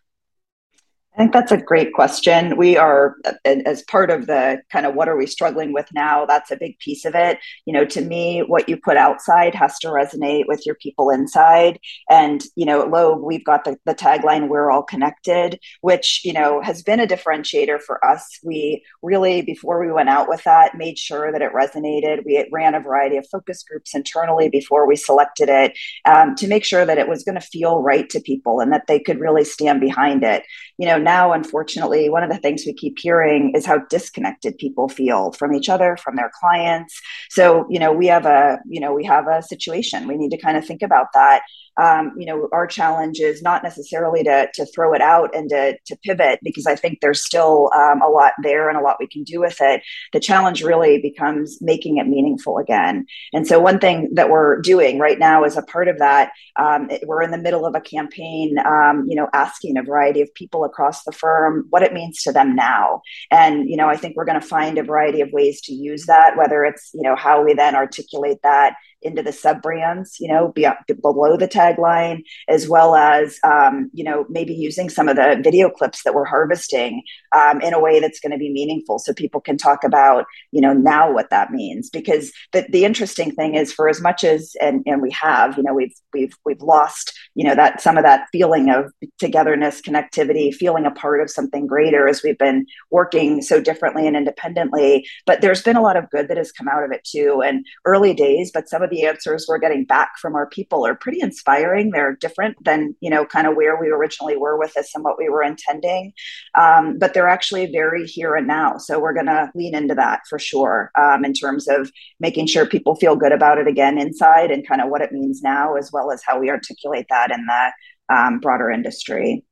I 1.20 1.24
think 1.24 1.34
that's 1.34 1.52
a 1.52 1.58
great 1.58 1.92
question. 1.92 2.56
We 2.56 2.78
are, 2.78 3.18
as 3.44 3.82
part 3.84 4.10
of 4.10 4.28
the 4.28 4.62
kind 4.72 4.86
of 4.86 4.96
what 4.96 5.10
are 5.10 5.18
we 5.18 5.28
struggling 5.28 5.74
with 5.74 5.86
now, 5.94 6.26
that's 6.26 6.50
a 6.50 6.56
big 6.56 6.80
piece 6.80 7.04
of 7.04 7.14
it. 7.14 7.40
You 7.66 7.74
know, 7.74 7.84
to 7.84 8.00
me, 8.00 8.40
what 8.40 8.70
you 8.70 8.78
put 8.78 8.96
outside 8.96 9.54
has 9.54 9.78
to 9.80 9.90
resonate 9.90 10.46
with 10.48 10.66
your 10.66 10.76
people 10.76 11.10
inside. 11.10 11.78
And, 12.10 12.42
you 12.56 12.66
know, 12.66 12.84
at 12.84 12.90
Loeb, 12.90 13.22
we've 13.22 13.44
got 13.44 13.66
the, 13.66 13.76
the 13.86 13.94
tagline, 13.94 14.48
we're 14.48 14.72
all 14.72 14.82
connected, 14.82 15.60
which, 15.82 16.22
you 16.24 16.32
know, 16.32 16.62
has 16.62 16.84
been 16.84 17.02
a 17.02 17.06
differentiator 17.06 17.82
for 17.82 18.00
us. 18.06 18.40
We 18.42 18.82
really, 19.04 19.42
before 19.42 19.86
we 19.86 19.92
went 19.92 20.08
out 20.08 20.30
with 20.30 20.46
that, 20.46 20.78
made 20.78 20.98
sure 20.98 21.34
that 21.34 21.42
it 21.42 21.52
resonated. 21.52 22.24
We 22.26 22.48
ran 22.50 22.76
a 22.76 22.80
variety 22.80 23.18
of 23.18 23.28
focus 23.30 23.62
groups 23.70 23.94
internally 23.94 24.48
before 24.48 24.88
we 24.88 24.96
selected 24.96 25.50
it 25.50 25.78
um, 26.06 26.36
to 26.36 26.48
make 26.48 26.64
sure 26.64 26.86
that 26.86 26.98
it 26.98 27.10
was 27.10 27.26
going 27.26 27.36
to 27.36 27.42
feel 27.42 27.82
right 27.82 28.10
to 28.10 28.22
people 28.22 28.62
and 28.62 28.72
that 28.72 28.88
they 28.88 29.02
could 29.02 29.20
really 29.20 29.44
stand 29.44 29.82
behind 29.82 30.24
it. 30.24 30.44
You 30.78 30.88
know, 30.88 31.09
now, 31.10 31.34
unfortunately, 31.34 32.08
one 32.08 32.24
of 32.24 32.30
the 32.30 32.38
things 32.38 32.64
we 32.66 32.74
keep 32.74 32.96
hearing 33.00 33.54
is 33.56 33.66
how 33.66 33.80
disconnected 33.90 34.58
people 34.60 34.88
feel 34.88 35.32
from 35.32 35.56
each 35.56 35.68
other, 35.68 35.98
from 35.98 36.16
their 36.16 36.32
clients. 36.40 37.02
So, 37.30 37.66
you 37.68 37.80
know, 37.80 37.92
we 37.92 38.06
have 38.08 38.28
a, 38.28 38.60
you 38.68 38.80
know, 38.80 38.94
we 38.94 39.06
have 39.06 39.26
a 39.28 39.42
situation. 39.42 40.08
We 40.08 40.18
need 40.18 40.30
to 40.36 40.38
kind 40.38 40.56
of 40.56 40.64
think 40.66 40.84
about 40.84 41.08
that 41.14 41.42
um, 41.80 42.14
you 42.18 42.26
know, 42.26 42.50
our 42.52 42.68
challenge 42.68 43.20
is 43.20 43.42
not 43.42 43.64
necessarily 43.64 44.24
to, 44.24 44.50
to 44.54 44.66
throw 44.66 44.94
it 44.94 45.02
out 45.02 45.34
and 45.34 45.50
to, 45.50 45.78
to 45.86 45.96
pivot 46.04 46.40
because 46.44 46.66
I 46.66 46.76
think 46.76 47.00
there's 47.00 47.26
still 47.26 47.72
um, 47.74 48.02
a 48.02 48.10
lot 48.10 48.34
there 48.44 48.70
and 48.70 48.78
a 48.78 48.82
lot 48.82 48.98
we 49.00 49.08
can 49.08 49.24
do 49.24 49.40
with 49.40 49.58
it. 49.62 49.82
The 50.12 50.20
challenge 50.20 50.62
really 50.62 51.00
becomes 51.00 51.62
making 51.62 51.98
it 51.98 52.08
meaningful 52.08 52.58
again. 52.58 53.06
And 53.34 53.48
so, 53.48 53.60
one 53.60 53.80
thing 53.80 54.10
that 54.14 54.30
we're 54.30 54.60
doing 54.62 55.00
right 55.00 55.18
now 55.18 55.44
as 55.44 55.56
a 55.56 55.62
part 55.62 55.88
of 55.88 56.00
that, 56.00 56.32
um, 56.58 56.90
we're 57.04 57.24
in 57.24 57.32
the 57.32 57.38
middle 57.38 57.66
of 57.66 57.76
a 57.76 57.82
campaign, 57.82 58.58
um, 58.66 59.06
you 59.08 59.16
know, 59.16 59.30
asking 59.34 59.78
a 59.78 59.84
variety 59.84 60.22
of 60.22 60.34
people 60.34 60.66
across 60.66 61.04
the 61.04 61.12
firm 61.12 61.66
what 61.70 61.84
it 61.84 61.94
means 61.94 62.22
to 62.24 62.32
them 62.32 62.56
now. 62.56 63.02
And, 63.32 63.70
you 63.70 63.78
know, 63.78 63.88
I 63.88 63.96
think 63.96 64.16
we're 64.16 64.26
going 64.26 64.40
to 64.40 64.46
find 64.46 64.78
a 64.78 64.84
variety 64.84 65.22
of 65.22 65.32
ways 65.32 65.62
to 65.62 65.74
use 65.74 66.06
that, 66.08 66.36
whether 66.36 66.66
it's, 66.66 66.92
you 66.94 67.04
know, 67.04 67.16
how 67.16 67.44
we 67.44 67.54
then 67.54 67.76
articulate 67.76 68.40
that 68.44 68.76
into 69.02 69.24
the 69.24 69.32
sub 69.32 69.62
brands, 69.62 70.18
you 70.20 70.28
know, 70.28 70.52
be, 70.54 70.68
below 71.02 71.38
the 71.38 71.48
tagline, 71.48 72.24
as 72.48 72.68
well 72.68 72.96
as, 72.96 73.40
um, 73.44 73.90
you 73.94 74.04
know, 74.04 74.26
maybe 74.30 74.54
using 74.54 74.90
some 74.90 75.08
of 75.08 75.16
the 75.16 75.40
video 75.44 75.70
clips 75.70 76.04
that 76.04 76.14
we're 76.14 76.26
harvesting 76.26 77.02
um, 77.36 77.62
in 77.62 77.74
a 77.74 77.80
way 77.80 78.00
that's 78.00 78.20
going 78.20 78.32
to 78.32 78.38
be 78.38 78.52
meaningful 78.52 79.00
so 79.00 79.14
people 79.14 79.40
can 79.40 79.58
talk 79.58 79.84
about, 79.84 80.26
you 80.52 80.60
know, 80.60 80.74
now 80.74 81.12
what 81.12 81.30
that 81.30 81.52
means. 81.52 81.90
Because 81.90 82.32
the, 82.52 82.66
the 82.70 82.84
interesting 82.84 83.32
thing 83.32 83.56
is 83.56 83.72
for 83.72 83.88
as 83.88 84.02
much 84.02 84.24
as, 84.24 84.54
and, 84.62 84.84
and 84.86 85.02
we 85.02 85.12
have, 85.12 85.56
you 85.58 85.64
know, 85.64 85.74
we've, 85.74 85.96
we've, 86.14 86.34
we've 86.46 86.62
lost, 86.62 87.18
you 87.36 87.46
know, 87.46 87.56
that 87.56 87.82
some 87.82 87.98
of 87.98 88.04
that 88.04 88.28
feeling 88.32 88.70
of 88.70 88.92
togetherness, 89.20 89.82
connectivity, 89.82 90.54
feeling 90.54 90.86
a 90.86 90.92
part 90.92 91.22
of 91.22 91.30
something 91.30 91.68
greater 91.68 92.08
as 92.08 92.22
we've 92.24 92.38
been 92.38 92.66
working 92.92 93.42
so 93.42 93.62
differently 93.62 94.08
and 94.08 94.18
independently. 94.18 95.08
But 95.26 95.42
there's 95.42 95.62
been 95.62 95.78
a 95.78 95.82
lot 95.82 95.96
of 95.96 96.10
good 96.10 96.28
that 96.28 96.38
has 96.38 96.52
come 96.52 96.68
out 96.68 96.84
of 96.84 96.92
it 96.92 97.04
too. 97.06 97.42
And 97.46 97.66
early 97.86 98.14
days, 98.14 98.52
but 98.54 98.68
some 98.68 98.82
of 98.90 98.98
the 98.98 99.06
answers 99.06 99.46
we're 99.48 99.60
getting 99.60 99.86
back 99.86 100.18
from 100.20 100.36
our 100.36 100.48
people 100.48 100.86
are 100.86 100.96
pretty 100.96 101.22
inspiring. 101.22 101.92
They're 101.92 102.16
different 102.16 102.64
than, 102.64 102.96
you 103.02 103.10
know, 103.10 103.26
kind 103.26 103.48
of 103.48 103.56
where 103.56 103.80
we 103.80 103.90
originally 103.90 104.38
were 104.38 104.58
with 104.58 104.74
this 104.74 104.92
and 104.96 105.04
what 105.04 105.18
we 105.18 105.30
were 105.30 105.44
intending. 105.44 106.14
Um, 106.60 106.98
but 106.98 107.14
they're 107.14 107.30
actually 107.30 107.72
very 107.72 108.06
here 108.06 108.36
and 108.36 108.48
now. 108.48 108.78
So 108.78 109.00
we're 109.00 109.14
going 109.14 109.28
to 109.28 109.52
lean 109.56 109.76
into 109.76 109.96
that 109.96 110.22
for 110.28 110.40
sure 110.40 110.92
um, 110.98 111.24
in 111.24 111.34
terms 111.34 111.68
of 111.68 111.92
making 112.20 112.48
sure 112.48 112.66
people 112.66 112.96
feel 112.96 113.16
good 113.16 113.32
about 113.32 113.58
it 113.58 113.68
again 113.68 113.98
inside 113.98 114.52
and 114.52 114.68
kind 114.68 114.82
of 114.82 114.90
what 114.90 115.02
it 115.02 115.12
means 115.12 115.42
now, 115.42 115.76
as 115.76 115.92
well 115.92 116.12
as 116.12 116.22
how 116.26 116.40
we 116.40 116.50
articulate 116.50 117.06
that 117.10 117.32
in 117.32 117.46
the 117.46 118.16
um, 118.16 118.40
broader 118.40 118.72
industry. 118.72 119.46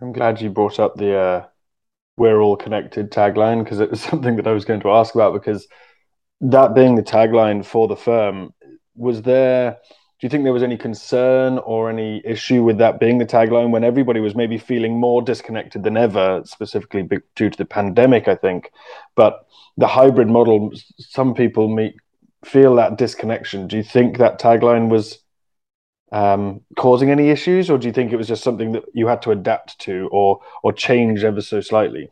I'm 0.00 0.12
glad 0.12 0.40
you 0.40 0.50
brought 0.50 0.80
up 0.80 0.96
the 0.96 1.16
uh, 1.16 1.46
"We're 2.16 2.40
all 2.40 2.56
connected" 2.56 3.12
tagline 3.12 3.62
because 3.62 3.78
it 3.78 3.90
was 3.90 4.00
something 4.10 4.36
that 4.36 4.46
I 4.46 4.52
was 4.52 4.64
going 4.64 4.80
to 4.80 4.90
ask 4.90 5.14
about. 5.14 5.32
Because 5.32 5.66
that 6.42 6.74
being 6.74 6.96
the 6.96 7.02
tagline 7.02 7.64
for 7.64 7.88
the 7.88 7.96
firm, 7.96 8.52
was 8.94 9.22
there? 9.22 9.78
Do 10.20 10.26
you 10.26 10.28
think 10.28 10.44
there 10.44 10.52
was 10.52 10.62
any 10.62 10.76
concern 10.76 11.58
or 11.58 11.90
any 11.90 12.22
issue 12.24 12.62
with 12.62 12.78
that 12.78 13.00
being 13.00 13.18
the 13.18 13.26
tagline 13.26 13.70
when 13.70 13.84
everybody 13.84 14.20
was 14.20 14.36
maybe 14.36 14.58
feeling 14.58 14.98
more 14.98 15.22
disconnected 15.22 15.82
than 15.82 15.96
ever, 15.96 16.42
specifically 16.44 17.08
due 17.34 17.50
to 17.50 17.58
the 17.58 17.64
pandemic? 17.64 18.28
I 18.28 18.34
think, 18.34 18.70
but 19.16 19.46
the 19.76 19.86
hybrid 19.86 20.28
model, 20.28 20.72
some 20.98 21.34
people 21.34 21.68
meet, 21.68 21.94
feel 22.44 22.74
that 22.76 22.98
disconnection. 22.98 23.66
Do 23.66 23.76
you 23.76 23.82
think 23.82 24.18
that 24.18 24.40
tagline 24.40 24.88
was 24.90 25.18
um, 26.12 26.60
causing 26.76 27.10
any 27.10 27.30
issues, 27.30 27.70
or 27.70 27.78
do 27.78 27.86
you 27.86 27.92
think 27.92 28.12
it 28.12 28.16
was 28.16 28.28
just 28.28 28.44
something 28.44 28.72
that 28.72 28.84
you 28.92 29.06
had 29.06 29.22
to 29.22 29.30
adapt 29.30 29.78
to 29.80 30.08
or 30.12 30.40
or 30.62 30.72
change 30.72 31.24
ever 31.24 31.40
so 31.40 31.60
slightly? 31.60 32.08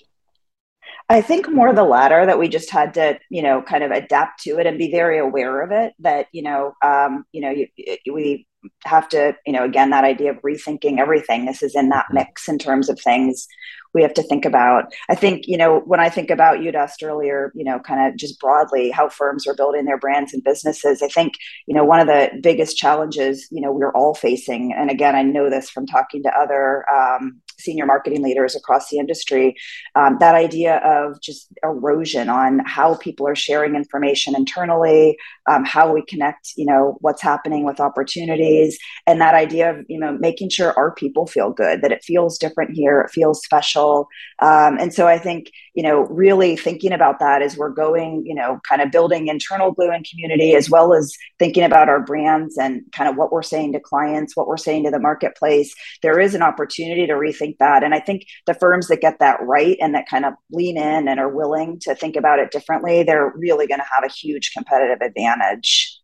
I 1.10 1.20
think 1.22 1.50
more 1.50 1.74
the 1.74 1.82
latter 1.82 2.24
that 2.24 2.38
we 2.38 2.48
just 2.48 2.70
had 2.70 2.94
to, 2.94 3.18
you 3.30 3.42
know, 3.42 3.62
kind 3.62 3.82
of 3.82 3.90
adapt 3.90 4.44
to 4.44 4.60
it 4.60 4.66
and 4.66 4.78
be 4.78 4.92
very 4.92 5.18
aware 5.18 5.60
of 5.60 5.72
it. 5.72 5.92
That 5.98 6.28
you 6.32 6.42
know, 6.42 6.72
um, 6.82 7.24
you 7.32 7.40
know, 7.40 7.50
you, 7.50 7.66
we 8.12 8.46
have 8.84 9.08
to, 9.08 9.34
you 9.44 9.52
know, 9.52 9.64
again, 9.64 9.90
that 9.90 10.04
idea 10.04 10.30
of 10.30 10.40
rethinking 10.42 10.98
everything. 10.98 11.46
This 11.46 11.64
is 11.64 11.74
in 11.74 11.88
that 11.88 12.06
mm-hmm. 12.06 12.18
mix 12.18 12.48
in 12.48 12.58
terms 12.58 12.88
of 12.88 13.00
things 13.00 13.48
we 13.92 14.02
have 14.02 14.14
to 14.14 14.22
think 14.22 14.44
about. 14.44 14.84
I 15.08 15.16
think, 15.16 15.48
you 15.48 15.56
know, 15.56 15.80
when 15.80 15.98
I 15.98 16.08
think 16.08 16.30
about 16.30 16.62
you'd 16.62 16.76
asked 16.76 17.02
earlier, 17.02 17.50
you 17.56 17.64
know, 17.64 17.80
kind 17.80 18.06
of 18.06 18.16
just 18.16 18.38
broadly 18.38 18.90
how 18.90 19.08
firms 19.08 19.48
are 19.48 19.54
building 19.54 19.84
their 19.84 19.98
brands 19.98 20.32
and 20.32 20.44
businesses, 20.44 21.02
I 21.02 21.08
think, 21.08 21.34
you 21.66 21.74
know, 21.74 21.84
one 21.84 21.98
of 21.98 22.06
the 22.06 22.30
biggest 22.40 22.76
challenges, 22.76 23.48
you 23.50 23.60
know, 23.60 23.72
we're 23.72 23.92
all 23.92 24.14
facing, 24.14 24.72
and 24.72 24.90
again, 24.90 25.16
I 25.16 25.22
know 25.22 25.50
this 25.50 25.68
from 25.68 25.86
talking 25.86 26.22
to 26.22 26.38
other 26.38 26.84
um, 26.88 27.40
senior 27.60 27.86
marketing 27.86 28.22
leaders 28.22 28.56
across 28.56 28.88
the 28.88 28.98
industry, 28.98 29.54
um, 29.94 30.16
that 30.20 30.34
idea 30.34 30.76
of 30.78 31.20
just 31.20 31.48
erosion 31.62 32.28
on 32.28 32.60
how 32.66 32.96
people 32.96 33.26
are 33.26 33.36
sharing 33.36 33.74
information 33.74 34.34
internally, 34.34 35.16
um, 35.50 35.64
how 35.64 35.92
we 35.92 36.02
connect, 36.06 36.52
you 36.56 36.66
know, 36.66 36.96
what's 37.00 37.22
happening 37.22 37.64
with 37.64 37.80
opportunities, 37.80 38.78
and 39.06 39.20
that 39.20 39.34
idea 39.34 39.70
of, 39.70 39.84
you 39.88 39.98
know, 39.98 40.16
making 40.18 40.48
sure 40.48 40.72
our 40.76 40.94
people 40.94 41.26
feel 41.26 41.50
good, 41.50 41.82
that 41.82 41.92
it 41.92 42.02
feels 42.02 42.38
different 42.38 42.70
here, 42.72 43.00
it 43.02 43.10
feels 43.10 43.42
special. 43.44 44.08
Um, 44.40 44.78
and 44.78 44.92
so 44.92 45.06
I 45.06 45.18
think, 45.18 45.50
you 45.74 45.82
know, 45.82 46.02
really 46.06 46.56
thinking 46.56 46.92
about 46.92 47.18
that 47.20 47.42
as 47.42 47.56
we're 47.56 47.70
going, 47.70 48.24
you 48.26 48.34
know, 48.34 48.60
kind 48.68 48.82
of 48.82 48.90
building 48.90 49.28
internal 49.28 49.72
glue 49.72 49.90
and 49.90 50.06
community, 50.08 50.54
as 50.54 50.68
well 50.68 50.94
as 50.94 51.14
thinking 51.38 51.62
about 51.62 51.88
our 51.88 52.00
brands 52.00 52.58
and 52.58 52.82
kind 52.92 53.08
of 53.08 53.16
what 53.16 53.32
we're 53.32 53.42
saying 53.42 53.72
to 53.72 53.80
clients, 53.80 54.36
what 54.36 54.46
we're 54.46 54.56
saying 54.56 54.84
to 54.84 54.90
the 54.90 54.98
marketplace, 54.98 55.74
there 56.02 56.18
is 56.18 56.34
an 56.34 56.42
opportunity 56.42 57.06
to 57.06 57.12
rethink 57.12 57.58
that. 57.58 57.84
And 57.84 57.94
I 57.94 58.00
think 58.00 58.26
the 58.46 58.54
firms 58.54 58.88
that 58.88 59.00
get 59.00 59.18
that 59.20 59.38
right 59.42 59.76
and 59.80 59.94
that 59.94 60.08
kind 60.08 60.24
of 60.24 60.34
lean 60.50 60.76
in 60.76 61.08
and 61.08 61.20
are 61.20 61.28
willing 61.28 61.78
to 61.80 61.94
think 61.94 62.16
about 62.16 62.38
it 62.38 62.50
differently, 62.50 63.02
they're 63.02 63.32
really 63.36 63.66
going 63.66 63.80
to 63.80 63.86
have 63.94 64.04
a 64.04 64.12
huge 64.12 64.52
competitive 64.52 65.00
advantage. 65.00 65.98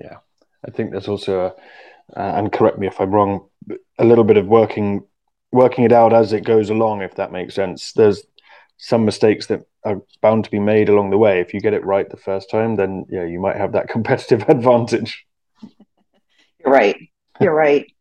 Yeah, 0.00 0.18
I 0.66 0.70
think 0.70 0.90
there's 0.90 1.08
also, 1.08 1.40
a, 1.40 2.18
uh, 2.18 2.32
and 2.36 2.52
correct 2.52 2.78
me 2.78 2.86
if 2.86 3.00
I'm 3.00 3.10
wrong, 3.10 3.48
a 3.98 4.04
little 4.04 4.24
bit 4.24 4.36
of 4.36 4.46
working 4.46 5.04
working 5.50 5.84
it 5.84 5.92
out 5.92 6.12
as 6.12 6.32
it 6.32 6.44
goes 6.44 6.70
along, 6.70 7.02
if 7.02 7.14
that 7.14 7.32
makes 7.32 7.54
sense. 7.54 7.92
There's 7.92 8.22
some 8.78 9.04
mistakes 9.04 9.46
that 9.46 9.62
are 9.84 10.00
bound 10.22 10.44
to 10.44 10.50
be 10.50 10.58
made 10.58 10.88
along 10.88 11.10
the 11.10 11.18
way. 11.18 11.40
If 11.40 11.52
you 11.52 11.60
get 11.60 11.74
it 11.74 11.84
right 11.84 12.08
the 12.08 12.16
first 12.16 12.50
time, 12.50 12.76
then 12.76 13.04
yeah, 13.10 13.24
you 13.24 13.40
might 13.40 13.56
have 13.56 13.72
that 13.72 13.88
competitive 13.94 14.48
advantage. 14.48 15.26
You're 16.60 16.72
right. 16.72 16.96
You're 17.40 17.54
right. 17.54 17.92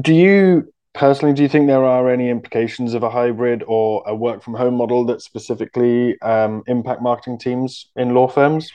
do 0.00 0.14
you 0.14 0.72
personally 0.92 1.34
do 1.34 1.42
you 1.42 1.48
think 1.48 1.66
there 1.66 1.84
are 1.84 2.10
any 2.10 2.28
implications 2.30 2.94
of 2.94 3.02
a 3.02 3.10
hybrid 3.10 3.64
or 3.66 4.02
a 4.06 4.14
work 4.14 4.42
from 4.42 4.54
home 4.54 4.74
model 4.74 5.04
that 5.04 5.20
specifically 5.20 6.20
um, 6.20 6.62
impact 6.66 7.02
marketing 7.02 7.38
teams 7.38 7.90
in 7.96 8.14
law 8.14 8.28
firms 8.28 8.70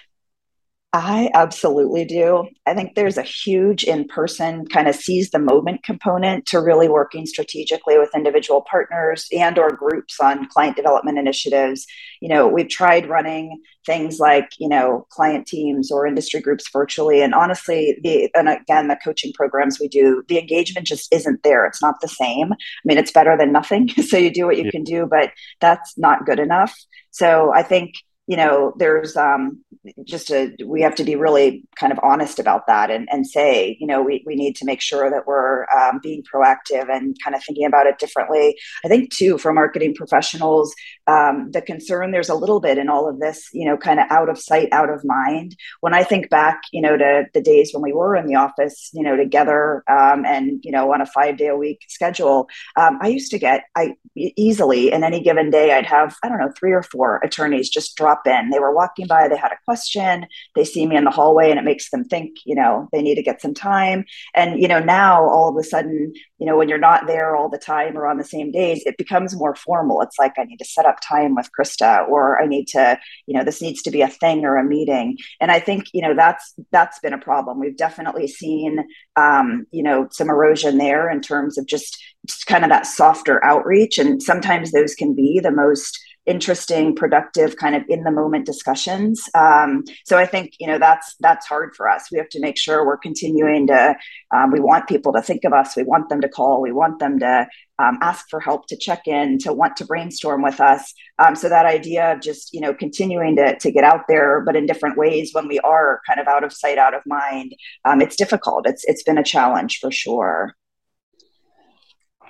I 0.91 1.29
absolutely 1.35 2.03
do. 2.03 2.47
I 2.65 2.73
think 2.73 2.95
there's 2.95 3.17
a 3.17 3.21
huge 3.21 3.83
in 3.83 4.07
person 4.07 4.65
kind 4.65 4.87
of 4.87 4.95
seize 4.95 5.29
the 5.29 5.37
moment 5.37 5.83
component 5.83 6.47
to 6.47 6.59
really 6.59 6.89
working 6.89 7.27
strategically 7.27 7.99
with 7.99 8.15
individual 8.15 8.65
partners 8.67 9.27
and 9.31 9.59
or 9.59 9.69
groups 9.69 10.19
on 10.19 10.47
client 10.49 10.75
development 10.75 11.19
initiatives. 11.19 11.85
You 12.21 12.29
know, 12.29 12.47
we've 12.47 12.69
tried 12.69 13.07
running 13.07 13.61
things 13.85 14.17
like, 14.17 14.49
you 14.57 14.67
know, 14.67 15.05
client 15.11 15.45
teams 15.45 15.91
or 15.91 16.07
industry 16.07 16.41
groups 16.41 16.67
virtually 16.73 17.21
and 17.21 17.35
honestly, 17.35 17.99
the 18.01 18.31
and 18.33 18.49
again 18.49 18.87
the 18.87 18.97
coaching 19.03 19.31
programs 19.33 19.79
we 19.79 19.87
do, 19.87 20.23
the 20.27 20.39
engagement 20.39 20.87
just 20.87 21.13
isn't 21.13 21.43
there. 21.43 21.67
It's 21.67 21.83
not 21.83 22.01
the 22.01 22.07
same. 22.07 22.51
I 22.51 22.57
mean, 22.83 22.97
it's 22.97 23.11
better 23.11 23.37
than 23.37 23.51
nothing. 23.51 23.89
so 24.07 24.17
you 24.17 24.33
do 24.33 24.47
what 24.47 24.57
you 24.57 24.65
yeah. 24.65 24.71
can 24.71 24.83
do, 24.83 25.05
but 25.07 25.33
that's 25.61 25.95
not 25.99 26.25
good 26.25 26.39
enough. 26.39 26.75
So 27.11 27.53
I 27.53 27.61
think 27.61 27.93
you 28.29 28.37
know 28.37 28.73
there's 28.77 29.17
um, 29.17 29.59
just 30.03 30.29
a 30.29 30.55
we 30.63 30.83
have 30.83 30.93
to 30.93 31.03
be 31.03 31.15
really 31.15 31.63
kind 31.75 31.91
of 31.91 31.99
honest 32.03 32.37
about 32.37 32.67
that 32.67 32.91
and, 32.91 33.09
and 33.11 33.25
say 33.25 33.75
you 33.79 33.87
know 33.87 34.03
we, 34.03 34.23
we 34.23 34.35
need 34.35 34.55
to 34.55 34.65
make 34.65 34.81
sure 34.81 35.09
that 35.09 35.25
we're 35.25 35.65
um, 35.75 35.99
being 36.03 36.21
proactive 36.31 36.95
and 36.95 37.17
kind 37.23 37.35
of 37.35 37.43
thinking 37.43 37.65
about 37.65 37.87
it 37.87 37.97
differently. 37.97 38.55
I 38.85 38.87
think 38.87 39.11
too 39.11 39.39
for 39.39 39.51
marketing 39.51 39.95
professionals 39.95 40.75
um, 41.07 41.49
the 41.51 41.61
concern 41.61 42.11
there's 42.11 42.29
a 42.29 42.35
little 42.35 42.59
bit 42.59 42.77
in 42.77 42.87
all 42.87 43.09
of 43.09 43.19
this 43.19 43.49
you 43.51 43.65
know 43.65 43.77
kind 43.77 43.99
of 43.99 44.05
out 44.11 44.29
of 44.29 44.37
sight 44.37 44.69
out 44.71 44.91
of 44.91 45.03
mind. 45.03 45.55
When 45.81 45.95
i 45.95 46.03
think 46.03 46.29
back 46.29 46.61
you 46.71 46.81
know 46.83 46.97
to 46.97 47.25
the 47.33 47.41
days 47.41 47.71
when 47.73 47.81
we 47.81 47.93
were 47.93 48.15
in 48.15 48.27
the 48.27 48.35
office 48.35 48.91
you 48.93 49.01
know 49.01 49.15
together 49.15 49.83
um, 49.89 50.23
and 50.23 50.59
you 50.63 50.71
know 50.71 50.93
on 50.93 51.01
a 51.01 51.07
five 51.07 51.37
day 51.37 51.47
a 51.47 51.57
week 51.57 51.79
schedule 51.87 52.47
um, 52.75 52.99
i 53.01 53.07
used 53.07 53.31
to 53.31 53.39
get 53.39 53.63
i 53.75 53.95
easily 54.15 54.91
in 54.91 55.03
any 55.03 55.19
given 55.19 55.49
day 55.49 55.71
i'd 55.71 55.85
have 55.87 56.15
i 56.23 56.29
don't 56.29 56.39
know 56.39 56.51
three 56.55 56.73
or 56.73 56.83
four 56.83 57.19
attorneys 57.23 57.69
just 57.69 57.95
drop 57.95 58.18
drop 58.19 58.41
in. 58.43 58.49
They 58.49 58.59
were 58.59 58.73
walking 58.73 59.07
by, 59.07 59.27
they 59.27 59.37
had 59.37 59.51
a 59.51 59.59
question, 59.65 60.25
they 60.55 60.63
see 60.63 60.85
me 60.85 60.95
in 60.95 61.03
the 61.03 61.11
hallway, 61.11 61.49
and 61.49 61.59
it 61.59 61.65
makes 61.65 61.89
them 61.89 62.03
think, 62.03 62.37
you 62.45 62.55
know, 62.55 62.87
they 62.91 63.01
need 63.01 63.15
to 63.15 63.23
get 63.23 63.41
some 63.41 63.53
time. 63.53 64.05
And, 64.35 64.61
you 64.61 64.67
know, 64.67 64.79
now 64.79 65.23
all 65.23 65.49
of 65.49 65.57
a 65.57 65.63
sudden, 65.63 66.13
you 66.37 66.45
know, 66.45 66.57
when 66.57 66.69
you're 66.69 66.77
not 66.77 67.07
there 67.07 67.35
all 67.35 67.49
the 67.49 67.57
time 67.57 67.97
or 67.97 68.07
on 68.07 68.17
the 68.17 68.23
same 68.23 68.51
days, 68.51 68.83
it 68.85 68.97
becomes 68.97 69.35
more 69.35 69.55
formal. 69.55 70.01
It's 70.01 70.17
like, 70.17 70.33
I 70.37 70.43
need 70.43 70.57
to 70.57 70.65
set 70.65 70.85
up 70.85 70.97
time 71.07 71.35
with 71.35 71.49
Christa, 71.57 72.07
or 72.07 72.41
I 72.41 72.47
need 72.47 72.67
to, 72.69 72.97
you 73.25 73.37
know, 73.37 73.43
this 73.43 73.61
needs 73.61 73.81
to 73.83 73.91
be 73.91 74.01
a 74.01 74.07
thing 74.07 74.45
or 74.45 74.57
a 74.57 74.63
meeting. 74.63 75.17
And 75.41 75.51
I 75.51 75.59
think, 75.59 75.85
you 75.93 76.01
know, 76.01 76.15
that's 76.15 76.53
that's 76.71 76.99
been 76.99 77.13
a 77.13 77.17
problem. 77.17 77.59
We've 77.59 77.77
definitely 77.77 78.27
seen, 78.27 78.85
um, 79.15 79.65
you 79.71 79.83
know, 79.83 80.07
some 80.11 80.29
erosion 80.29 80.77
there 80.77 81.09
in 81.09 81.21
terms 81.21 81.57
of 81.57 81.65
just, 81.65 82.01
just 82.25 82.45
kind 82.45 82.63
of 82.63 82.69
that 82.69 82.85
softer 82.85 83.43
outreach. 83.43 83.97
And 83.97 84.21
sometimes 84.21 84.71
those 84.71 84.95
can 84.95 85.15
be 85.15 85.39
the 85.41 85.51
most 85.51 85.99
interesting, 86.29 86.95
productive, 86.95 87.57
kind 87.57 87.75
of 87.75 87.83
in 87.89 88.03
the 88.03 88.11
moment 88.11 88.45
discussions. 88.45 89.27
Um, 89.33 89.83
so 90.05 90.17
I 90.17 90.25
think 90.25 90.53
you 90.59 90.67
know 90.67 90.77
that's 90.77 91.15
that's 91.19 91.47
hard 91.47 91.75
for 91.75 91.89
us. 91.89 92.11
We 92.11 92.19
have 92.19 92.29
to 92.29 92.39
make 92.39 92.57
sure 92.57 92.85
we're 92.85 92.97
continuing 92.97 93.67
to. 93.67 93.95
Um, 94.31 94.51
we 94.51 94.59
want 94.59 94.87
people 94.87 95.11
to 95.13 95.21
think 95.21 95.43
of 95.43 95.53
us. 95.53 95.75
We 95.75 95.83
want 95.83 96.09
them 96.09 96.21
to 96.21 96.29
call. 96.29 96.61
We 96.61 96.71
want 96.71 96.99
them 96.99 97.19
to 97.19 97.47
um, 97.79 97.97
ask 98.01 98.29
for 98.29 98.39
help, 98.39 98.67
to 98.67 98.77
check 98.77 99.07
in, 99.07 99.39
to 99.39 99.51
want 99.51 99.75
to 99.77 99.85
brainstorm 99.85 100.43
with 100.43 100.59
us. 100.59 100.93
Um, 101.17 101.35
so 101.35 101.49
that 101.49 101.65
idea 101.65 102.13
of 102.13 102.21
just 102.21 102.53
you 102.53 102.61
know 102.61 102.73
continuing 102.73 103.35
to 103.37 103.57
to 103.57 103.71
get 103.71 103.83
out 103.83 104.01
there, 104.07 104.41
but 104.45 104.55
in 104.55 104.67
different 104.67 104.97
ways 104.97 105.31
when 105.33 105.47
we 105.47 105.59
are 105.59 106.01
kind 106.07 106.19
of 106.19 106.27
out 106.27 106.43
of 106.43 106.53
sight, 106.53 106.77
out 106.77 106.93
of 106.93 107.01
mind, 107.07 107.55
um, 107.85 108.01
it's 108.01 108.15
difficult. 108.15 108.67
It's 108.67 108.83
it's 108.85 109.03
been 109.03 109.17
a 109.17 109.23
challenge 109.23 109.79
for 109.79 109.91
sure. 109.91 110.53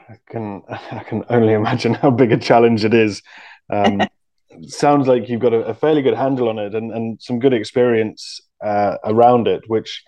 I 0.09 0.17
can 0.29 0.63
I 0.69 1.03
can 1.03 1.23
only 1.29 1.53
imagine 1.53 1.93
how 1.93 2.11
big 2.11 2.31
a 2.31 2.37
challenge 2.37 2.85
it 2.85 2.93
is. 2.93 3.21
Um, 3.69 4.01
sounds 4.67 5.07
like 5.07 5.29
you've 5.29 5.41
got 5.41 5.53
a, 5.53 5.59
a, 5.59 5.73
fairly 5.73 6.01
good 6.01 6.15
handle 6.15 6.49
on 6.49 6.59
it 6.59 6.73
and, 6.73 6.91
and 6.91 7.21
some 7.21 7.39
good 7.39 7.53
experience 7.53 8.41
uh, 8.63 8.97
around 9.03 9.47
it, 9.47 9.61
which 9.67 10.03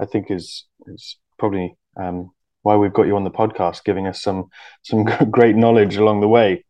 I 0.00 0.04
think 0.04 0.30
is 0.30 0.64
is 0.86 1.16
probably 1.38 1.76
um, 1.96 2.30
why 2.62 2.76
we've 2.76 2.92
got 2.92 3.06
you 3.06 3.16
on 3.16 3.24
the 3.24 3.30
podcast, 3.30 3.84
giving 3.84 4.06
us 4.06 4.22
some 4.22 4.48
some 4.82 5.04
great 5.30 5.56
knowledge 5.56 5.96
along 5.96 6.20
the 6.20 6.28
way. 6.28 6.64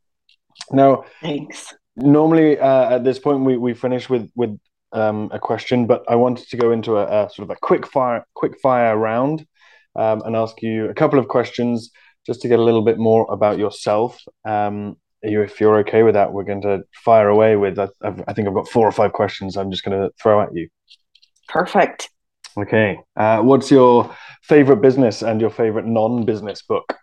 Now, 0.70 1.04
thanks. 1.20 1.74
Normally, 1.96 2.58
uh, 2.58 2.96
at 2.96 3.04
this 3.04 3.18
point, 3.18 3.44
we, 3.44 3.56
we 3.56 3.74
finish 3.74 4.08
with 4.08 4.30
with 4.34 4.58
um, 4.92 5.30
a 5.32 5.38
question, 5.38 5.86
but 5.86 6.04
I 6.08 6.16
wanted 6.16 6.48
to 6.48 6.56
go 6.56 6.70
into 6.70 6.98
a, 6.98 7.04
a, 7.04 7.30
sort 7.30 7.50
of 7.50 7.50
a 7.50 7.60
quick 7.60 7.86
fire 7.86 8.26
quick 8.34 8.58
fire 8.60 8.96
round 8.96 9.46
um, 9.96 10.22
and 10.24 10.36
ask 10.36 10.62
you 10.62 10.88
a 10.88 10.94
couple 10.94 11.18
of 11.18 11.28
questions 11.28 11.90
just 12.26 12.42
to 12.42 12.48
get 12.48 12.58
a 12.58 12.62
little 12.62 12.82
bit 12.82 12.98
more 12.98 13.26
about 13.30 13.58
yourself. 13.58 14.20
Um, 14.44 14.96
you, 15.28 15.42
if 15.42 15.60
you're 15.60 15.78
okay 15.78 16.02
with 16.02 16.14
that, 16.14 16.32
we're 16.32 16.44
going 16.44 16.62
to 16.62 16.82
fire 17.04 17.28
away 17.28 17.56
with. 17.56 17.78
I, 17.78 17.88
I 18.02 18.32
think 18.32 18.48
I've 18.48 18.54
got 18.54 18.68
four 18.68 18.86
or 18.86 18.92
five 18.92 19.12
questions. 19.12 19.56
I'm 19.56 19.70
just 19.70 19.84
going 19.84 19.98
to 20.00 20.10
throw 20.20 20.40
at 20.40 20.54
you. 20.54 20.68
Perfect. 21.48 22.08
Okay. 22.56 22.98
Uh, 23.16 23.42
what's 23.42 23.70
your 23.70 24.14
favorite 24.42 24.78
business 24.78 25.22
and 25.22 25.40
your 25.40 25.50
favorite 25.50 25.86
non-business 25.86 26.62
book? 26.62 26.96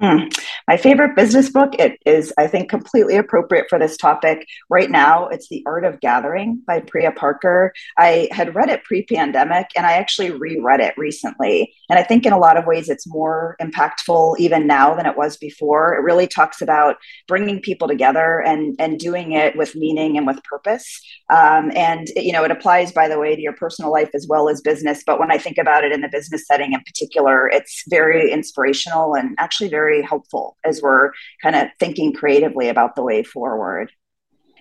Mm. 0.00 0.30
My 0.68 0.76
favorite 0.76 1.16
business 1.16 1.48
book, 1.48 1.74
it 1.78 1.98
is, 2.04 2.32
I 2.36 2.48
think, 2.48 2.68
completely 2.68 3.16
appropriate 3.16 3.66
for 3.70 3.78
this 3.78 3.96
topic. 3.96 4.46
Right 4.68 4.90
now, 4.90 5.28
it's 5.28 5.48
The 5.48 5.62
Art 5.66 5.84
of 5.84 6.00
Gathering 6.00 6.62
by 6.66 6.80
Priya 6.80 7.12
Parker. 7.12 7.72
I 7.96 8.28
had 8.30 8.54
read 8.54 8.68
it 8.68 8.84
pre 8.84 9.04
pandemic 9.04 9.68
and 9.74 9.86
I 9.86 9.92
actually 9.92 10.32
reread 10.32 10.80
it 10.80 10.94
recently. 10.98 11.72
And 11.88 11.98
I 11.98 12.02
think 12.02 12.26
in 12.26 12.34
a 12.34 12.38
lot 12.38 12.58
of 12.58 12.66
ways, 12.66 12.90
it's 12.90 13.06
more 13.06 13.56
impactful 13.60 14.38
even 14.38 14.66
now 14.66 14.94
than 14.94 15.06
it 15.06 15.16
was 15.16 15.36
before. 15.38 15.94
It 15.94 16.02
really 16.02 16.26
talks 16.26 16.60
about 16.60 16.96
bringing 17.26 17.60
people 17.60 17.88
together 17.88 18.40
and, 18.40 18.76
and 18.78 18.98
doing 18.98 19.32
it 19.32 19.56
with 19.56 19.74
meaning 19.76 20.18
and 20.18 20.26
with 20.26 20.42
purpose. 20.44 21.00
Um, 21.30 21.70
and, 21.74 22.08
you 22.16 22.32
know, 22.32 22.44
it 22.44 22.50
applies, 22.50 22.92
by 22.92 23.08
the 23.08 23.18
way, 23.18 23.34
to 23.34 23.40
your 23.40 23.54
personal 23.54 23.92
life 23.92 24.10
as 24.14 24.26
well 24.28 24.48
as 24.48 24.60
business. 24.60 25.02
But 25.06 25.18
when 25.18 25.30
I 25.30 25.38
think 25.38 25.56
about 25.58 25.84
it 25.84 25.92
in 25.92 26.02
the 26.02 26.08
business 26.08 26.46
setting 26.46 26.72
in 26.72 26.80
particular, 26.80 27.48
it's 27.48 27.82
very 27.88 28.30
inspirational 28.30 29.14
and 29.14 29.34
actually 29.38 29.70
very 29.70 29.85
very 29.86 30.02
helpful 30.02 30.56
as 30.64 30.82
we're 30.82 31.12
kind 31.42 31.56
of 31.56 31.68
thinking 31.78 32.12
creatively 32.12 32.68
about 32.68 32.96
the 32.96 33.02
way 33.02 33.22
forward. 33.22 33.90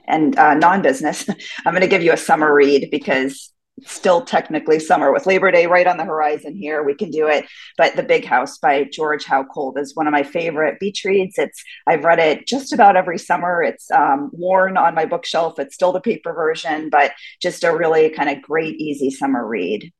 And 0.07 0.37
uh, 0.37 0.53
non 0.53 0.81
business, 0.81 1.27
I'm 1.65 1.73
going 1.73 1.81
to 1.81 1.95
give 1.95 2.03
you 2.03 2.13
a 2.13 2.17
summer 2.17 2.53
read 2.53 2.89
because 2.91 3.51
still 3.83 4.21
technically 4.21 4.79
summer 4.79 5.11
with 5.11 5.25
Labor 5.25 5.51
Day 5.51 5.65
right 5.65 5.87
on 5.87 5.97
the 5.97 6.05
horizon 6.05 6.55
here. 6.55 6.83
We 6.83 6.95
can 6.95 7.09
do 7.09 7.27
it. 7.27 7.45
But 7.77 7.95
The 7.95 8.03
Big 8.03 8.23
House 8.23 8.57
by 8.57 8.85
George 8.85 9.25
Howe 9.25 9.43
Colt 9.43 9.77
is 9.77 9.95
one 9.95 10.07
of 10.07 10.13
my 10.13 10.23
favorite 10.23 10.79
beach 10.79 11.03
reads. 11.03 11.37
It's 11.37 11.61
I've 11.87 12.05
read 12.05 12.19
it 12.19 12.47
just 12.47 12.71
about 12.71 12.95
every 12.95 13.17
summer. 13.17 13.61
It's 13.63 13.89
um, 13.91 14.29
worn 14.31 14.77
on 14.77 14.95
my 14.95 15.05
bookshelf. 15.05 15.59
It's 15.59 15.75
still 15.75 15.91
the 15.91 15.99
paper 15.99 16.33
version, 16.33 16.89
but 16.89 17.11
just 17.41 17.63
a 17.63 17.75
really 17.75 18.09
kind 18.09 18.29
of 18.29 18.41
great, 18.41 18.75
easy 18.75 19.11
summer 19.11 19.45
read. 19.45 19.91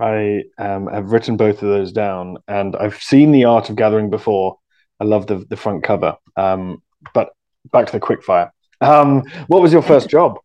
I 0.00 0.44
um, 0.58 0.86
have 0.86 1.12
written 1.12 1.36
both 1.36 1.62
of 1.62 1.68
those 1.68 1.92
down, 1.92 2.38
and 2.48 2.74
I've 2.76 3.00
seen 3.00 3.32
the 3.32 3.44
art 3.44 3.70
of 3.70 3.76
gathering 3.76 4.10
before. 4.10 4.58
I 4.98 5.04
love 5.04 5.26
the 5.26 5.44
the 5.48 5.56
front 5.56 5.84
cover. 5.84 6.16
Um, 6.36 6.82
but 7.14 7.30
back 7.72 7.86
to 7.86 7.92
the 7.92 8.00
quickfire. 8.00 8.50
Um, 8.80 9.22
what 9.48 9.60
was 9.62 9.72
your 9.72 9.82
first 9.82 10.08
job? 10.08 10.38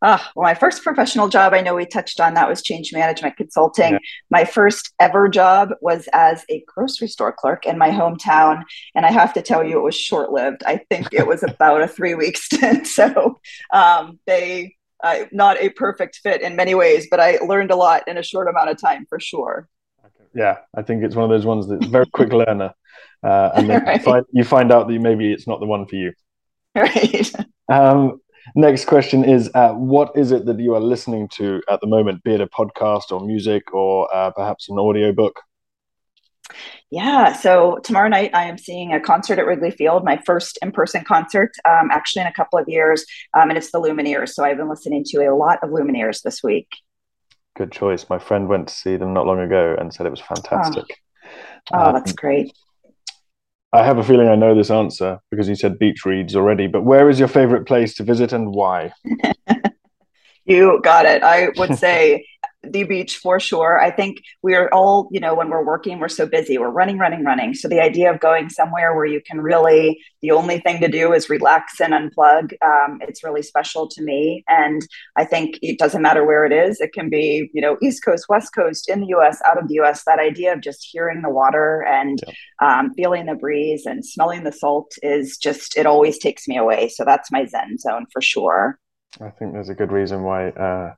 Ah, 0.00 0.30
well, 0.36 0.44
my 0.44 0.54
first 0.54 0.84
professional 0.84 1.28
job, 1.28 1.52
I 1.52 1.60
know 1.60 1.74
we 1.74 1.84
touched 1.84 2.20
on 2.20 2.34
that 2.34 2.48
was 2.48 2.62
change 2.62 2.92
management 2.92 3.36
consulting. 3.36 3.94
Yeah. 3.94 3.98
My 4.30 4.44
first 4.44 4.94
ever 5.00 5.28
job 5.28 5.70
was 5.80 6.08
as 6.12 6.44
a 6.48 6.62
grocery 6.68 7.08
store 7.08 7.32
clerk 7.32 7.66
in 7.66 7.78
my 7.78 7.90
hometown. 7.90 8.62
And 8.94 9.04
I 9.04 9.10
have 9.10 9.32
to 9.34 9.42
tell 9.42 9.64
you, 9.64 9.78
it 9.78 9.82
was 9.82 9.96
short 9.96 10.30
lived. 10.30 10.62
I 10.64 10.82
think 10.88 11.08
it 11.12 11.26
was 11.26 11.42
about 11.48 11.82
a 11.82 11.88
three 11.88 12.14
week 12.14 12.36
stint. 12.36 12.86
So 12.98 13.38
um, 13.72 14.18
they 14.26 14.76
uh, 15.02 15.24
not 15.32 15.56
a 15.58 15.68
perfect 15.70 16.16
fit 16.16 16.42
in 16.42 16.56
many 16.56 16.74
ways, 16.74 17.06
but 17.10 17.20
I 17.20 17.38
learned 17.38 17.70
a 17.70 17.76
lot 17.76 18.06
in 18.08 18.18
a 18.18 18.22
short 18.22 18.48
amount 18.48 18.70
of 18.70 18.80
time 18.80 19.06
for 19.08 19.20
sure. 19.20 19.68
Yeah, 20.34 20.58
I 20.76 20.82
think 20.82 21.02
it's 21.02 21.16
one 21.16 21.24
of 21.24 21.30
those 21.30 21.46
ones 21.46 21.68
that's 21.68 21.86
very 21.86 22.06
quick 22.06 22.32
learner, 22.32 22.72
uh, 23.22 23.50
and 23.54 23.68
then 23.68 23.84
right. 23.84 23.96
you, 23.98 24.02
find, 24.02 24.26
you, 24.32 24.44
find, 24.44 24.72
out 24.72 24.88
that 24.88 25.00
maybe 25.00 25.32
it's 25.32 25.46
not 25.46 25.60
the 25.60 25.66
one 25.66 25.86
for 25.86 25.96
you. 25.96 26.12
Right. 26.74 27.30
Um, 27.70 28.22
next 28.54 28.86
question 28.86 29.26
is: 29.26 29.50
uh, 29.54 29.74
What 29.74 30.12
is 30.16 30.32
it 30.32 30.46
that 30.46 30.58
you 30.58 30.74
are 30.74 30.80
listening 30.80 31.28
to 31.34 31.60
at 31.68 31.82
the 31.82 31.86
moment, 31.86 32.22
be 32.22 32.32
it 32.32 32.40
a 32.40 32.46
podcast 32.46 33.12
or 33.12 33.20
music 33.20 33.74
or 33.74 34.08
uh, 34.14 34.30
perhaps 34.30 34.70
an 34.70 34.78
audio 34.78 35.12
book? 35.12 35.38
Yeah, 36.90 37.32
so 37.32 37.78
tomorrow 37.84 38.08
night 38.08 38.30
I 38.34 38.44
am 38.44 38.56
seeing 38.56 38.92
a 38.92 39.00
concert 39.00 39.38
at 39.38 39.46
Wrigley 39.46 39.70
Field, 39.70 40.04
my 40.04 40.20
first 40.24 40.58
in 40.62 40.72
person 40.72 41.04
concert, 41.04 41.52
um, 41.68 41.90
actually 41.90 42.22
in 42.22 42.28
a 42.28 42.32
couple 42.32 42.58
of 42.58 42.68
years, 42.68 43.04
um, 43.34 43.50
and 43.50 43.58
it's 43.58 43.70
the 43.70 43.80
Lumineers. 43.80 44.30
So 44.30 44.44
I've 44.44 44.56
been 44.56 44.68
listening 44.68 45.04
to 45.08 45.18
a 45.18 45.34
lot 45.34 45.58
of 45.62 45.70
Lumineers 45.70 46.22
this 46.22 46.42
week. 46.42 46.68
Good 47.56 47.72
choice. 47.72 48.08
My 48.08 48.18
friend 48.18 48.48
went 48.48 48.68
to 48.68 48.74
see 48.74 48.96
them 48.96 49.12
not 49.12 49.26
long 49.26 49.40
ago 49.40 49.76
and 49.78 49.92
said 49.92 50.06
it 50.06 50.10
was 50.10 50.20
fantastic. 50.20 50.84
Oh, 51.72 51.88
oh 51.88 51.92
that's 51.92 52.12
great. 52.12 52.52
I 53.72 53.84
have 53.84 53.98
a 53.98 54.04
feeling 54.04 54.28
I 54.28 54.34
know 54.34 54.54
this 54.54 54.70
answer 54.70 55.18
because 55.30 55.48
you 55.48 55.54
said 55.54 55.78
beach 55.78 56.06
reads 56.06 56.34
already, 56.34 56.68
but 56.68 56.84
where 56.84 57.10
is 57.10 57.18
your 57.18 57.28
favorite 57.28 57.66
place 57.66 57.94
to 57.96 58.02
visit 58.02 58.32
and 58.32 58.54
why? 58.54 58.92
you 60.46 60.80
got 60.82 61.04
it. 61.04 61.22
I 61.22 61.48
would 61.56 61.76
say 61.78 62.26
the 62.64 62.82
beach 62.84 63.18
for 63.18 63.38
sure. 63.38 63.80
I 63.80 63.90
think 63.90 64.18
we're 64.42 64.68
all, 64.68 65.08
you 65.12 65.20
know, 65.20 65.34
when 65.34 65.48
we're 65.48 65.64
working, 65.64 66.00
we're 66.00 66.08
so 66.08 66.26
busy. 66.26 66.58
We're 66.58 66.70
running, 66.70 66.98
running, 66.98 67.24
running. 67.24 67.54
So 67.54 67.68
the 67.68 67.80
idea 67.80 68.12
of 68.12 68.20
going 68.20 68.50
somewhere 68.50 68.96
where 68.96 69.06
you 69.06 69.20
can 69.24 69.40
really, 69.40 70.00
the 70.22 70.32
only 70.32 70.58
thing 70.60 70.80
to 70.80 70.88
do 70.88 71.12
is 71.12 71.30
relax 71.30 71.80
and 71.80 71.92
unplug, 71.92 72.52
um, 72.64 72.98
it's 73.02 73.22
really 73.22 73.42
special 73.42 73.88
to 73.88 74.02
me. 74.02 74.44
And 74.48 74.82
I 75.16 75.24
think 75.24 75.58
it 75.62 75.78
doesn't 75.78 76.02
matter 76.02 76.26
where 76.26 76.44
it 76.44 76.52
is. 76.52 76.80
It 76.80 76.92
can 76.92 77.08
be, 77.08 77.48
you 77.52 77.62
know, 77.62 77.76
East 77.80 78.04
Coast, 78.04 78.26
West 78.28 78.52
Coast, 78.54 78.90
in 78.90 79.00
the 79.00 79.08
US, 79.18 79.40
out 79.46 79.60
of 79.60 79.68
the 79.68 79.74
US. 79.80 80.02
That 80.04 80.18
idea 80.18 80.52
of 80.52 80.60
just 80.60 80.88
hearing 80.90 81.22
the 81.22 81.30
water 81.30 81.84
and 81.88 82.20
yeah. 82.26 82.78
um, 82.78 82.92
feeling 82.94 83.26
the 83.26 83.36
breeze 83.36 83.86
and 83.86 84.04
smelling 84.04 84.42
the 84.42 84.52
salt 84.52 84.92
is 85.02 85.36
just, 85.36 85.76
it 85.76 85.86
always 85.86 86.18
takes 86.18 86.48
me 86.48 86.56
away. 86.56 86.88
So 86.88 87.04
that's 87.04 87.30
my 87.30 87.46
Zen 87.46 87.78
zone 87.78 88.06
for 88.12 88.20
sure. 88.20 88.78
I 89.20 89.30
think 89.30 89.52
there's 89.52 89.70
a 89.70 89.74
good 89.74 89.92
reason 89.92 90.22
why. 90.22 90.50
Uh, 90.50 90.94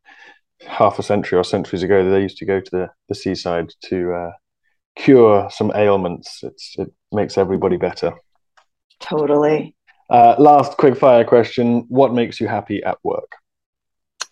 half 0.66 0.98
a 0.98 1.02
century 1.02 1.38
or 1.38 1.44
centuries 1.44 1.82
ago, 1.82 2.08
they 2.08 2.22
used 2.22 2.38
to 2.38 2.46
go 2.46 2.60
to 2.60 2.70
the, 2.70 2.90
the 3.08 3.14
seaside 3.14 3.72
to 3.84 4.12
uh, 4.12 4.32
cure 4.96 5.48
some 5.50 5.72
ailments. 5.74 6.40
It's, 6.42 6.76
it 6.78 6.92
makes 7.12 7.38
everybody 7.38 7.76
better. 7.76 8.12
Totally. 9.00 9.74
Uh, 10.08 10.34
last 10.38 10.76
quick 10.76 10.96
fire 10.96 11.24
question 11.24 11.84
What 11.88 12.12
makes 12.12 12.40
you 12.40 12.48
happy 12.48 12.82
at 12.82 12.98
work? 13.02 13.32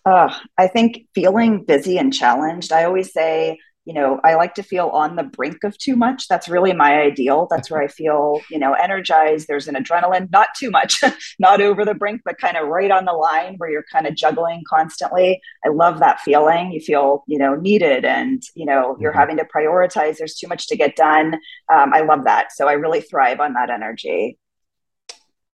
Uh, 0.05 0.33
I 0.57 0.67
think 0.67 1.07
feeling 1.13 1.63
busy 1.63 1.97
and 1.97 2.13
challenged. 2.13 2.71
I 2.71 2.83
always 2.85 3.13
say, 3.13 3.57
you 3.85 3.93
know, 3.93 4.19
I 4.23 4.35
like 4.35 4.53
to 4.55 4.63
feel 4.63 4.87
on 4.89 5.15
the 5.15 5.23
brink 5.23 5.63
of 5.63 5.77
too 5.77 5.95
much. 5.95 6.27
That's 6.27 6.47
really 6.47 6.73
my 6.73 7.01
ideal. 7.01 7.47
That's 7.49 7.71
where 7.71 7.81
I 7.81 7.87
feel, 7.99 8.39
you 8.49 8.59
know, 8.59 8.73
energized. 8.73 9.47
There's 9.47 9.67
an 9.67 9.75
adrenaline, 9.75 10.31
not 10.31 10.49
too 10.55 10.69
much, 10.69 11.01
not 11.39 11.61
over 11.61 11.85
the 11.85 11.95
brink, 11.95 12.21
but 12.23 12.37
kind 12.37 12.57
of 12.57 12.67
right 12.67 12.91
on 12.91 13.05
the 13.05 13.13
line 13.13 13.55
where 13.57 13.69
you're 13.69 13.85
kind 13.91 14.05
of 14.05 14.15
juggling 14.15 14.63
constantly. 14.69 15.41
I 15.65 15.69
love 15.69 15.99
that 15.99 16.19
feeling. 16.19 16.71
You 16.71 16.81
feel, 16.81 17.23
you 17.27 17.39
know, 17.39 17.55
needed 17.55 18.05
and, 18.05 18.43
you 18.55 18.65
know, 18.65 18.97
you're 18.99 19.11
mm-hmm. 19.11 19.19
having 19.19 19.37
to 19.37 19.45
prioritize. 19.45 20.17
There's 20.17 20.35
too 20.35 20.47
much 20.47 20.67
to 20.67 20.77
get 20.77 20.95
done. 20.95 21.35
Um, 21.73 21.93
I 21.93 22.01
love 22.01 22.25
that. 22.25 22.51
So 22.51 22.67
I 22.67 22.73
really 22.73 23.01
thrive 23.01 23.39
on 23.39 23.53
that 23.53 23.69
energy. 23.69 24.37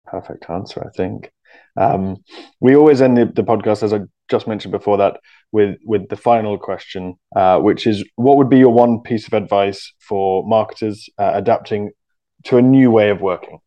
Perfect 0.06 0.50
answer, 0.50 0.84
I 0.84 0.90
think. 0.96 1.30
Um, 1.76 2.22
we 2.60 2.76
always 2.76 3.02
end 3.02 3.16
the, 3.16 3.26
the, 3.26 3.42
podcast, 3.42 3.82
as 3.82 3.92
I 3.92 4.00
just 4.34 4.48
mentioned 4.48 4.72
before 4.72 4.96
that, 4.98 5.20
with 5.52 5.76
with 5.84 6.08
the 6.08 6.16
final 6.16 6.58
question, 6.58 7.14
uh, 7.36 7.58
which 7.60 7.86
is, 7.86 8.04
what 8.16 8.36
would 8.36 8.50
be 8.50 8.58
your 8.58 8.72
one 8.72 9.00
piece 9.00 9.26
of 9.26 9.32
advice 9.32 9.92
for 10.00 10.46
marketers 10.46 11.08
uh, 11.18 11.32
adapting 11.34 11.90
to 12.44 12.56
a 12.56 12.62
new 12.62 12.90
way 12.90 13.10
of 13.10 13.20
working? 13.20 13.58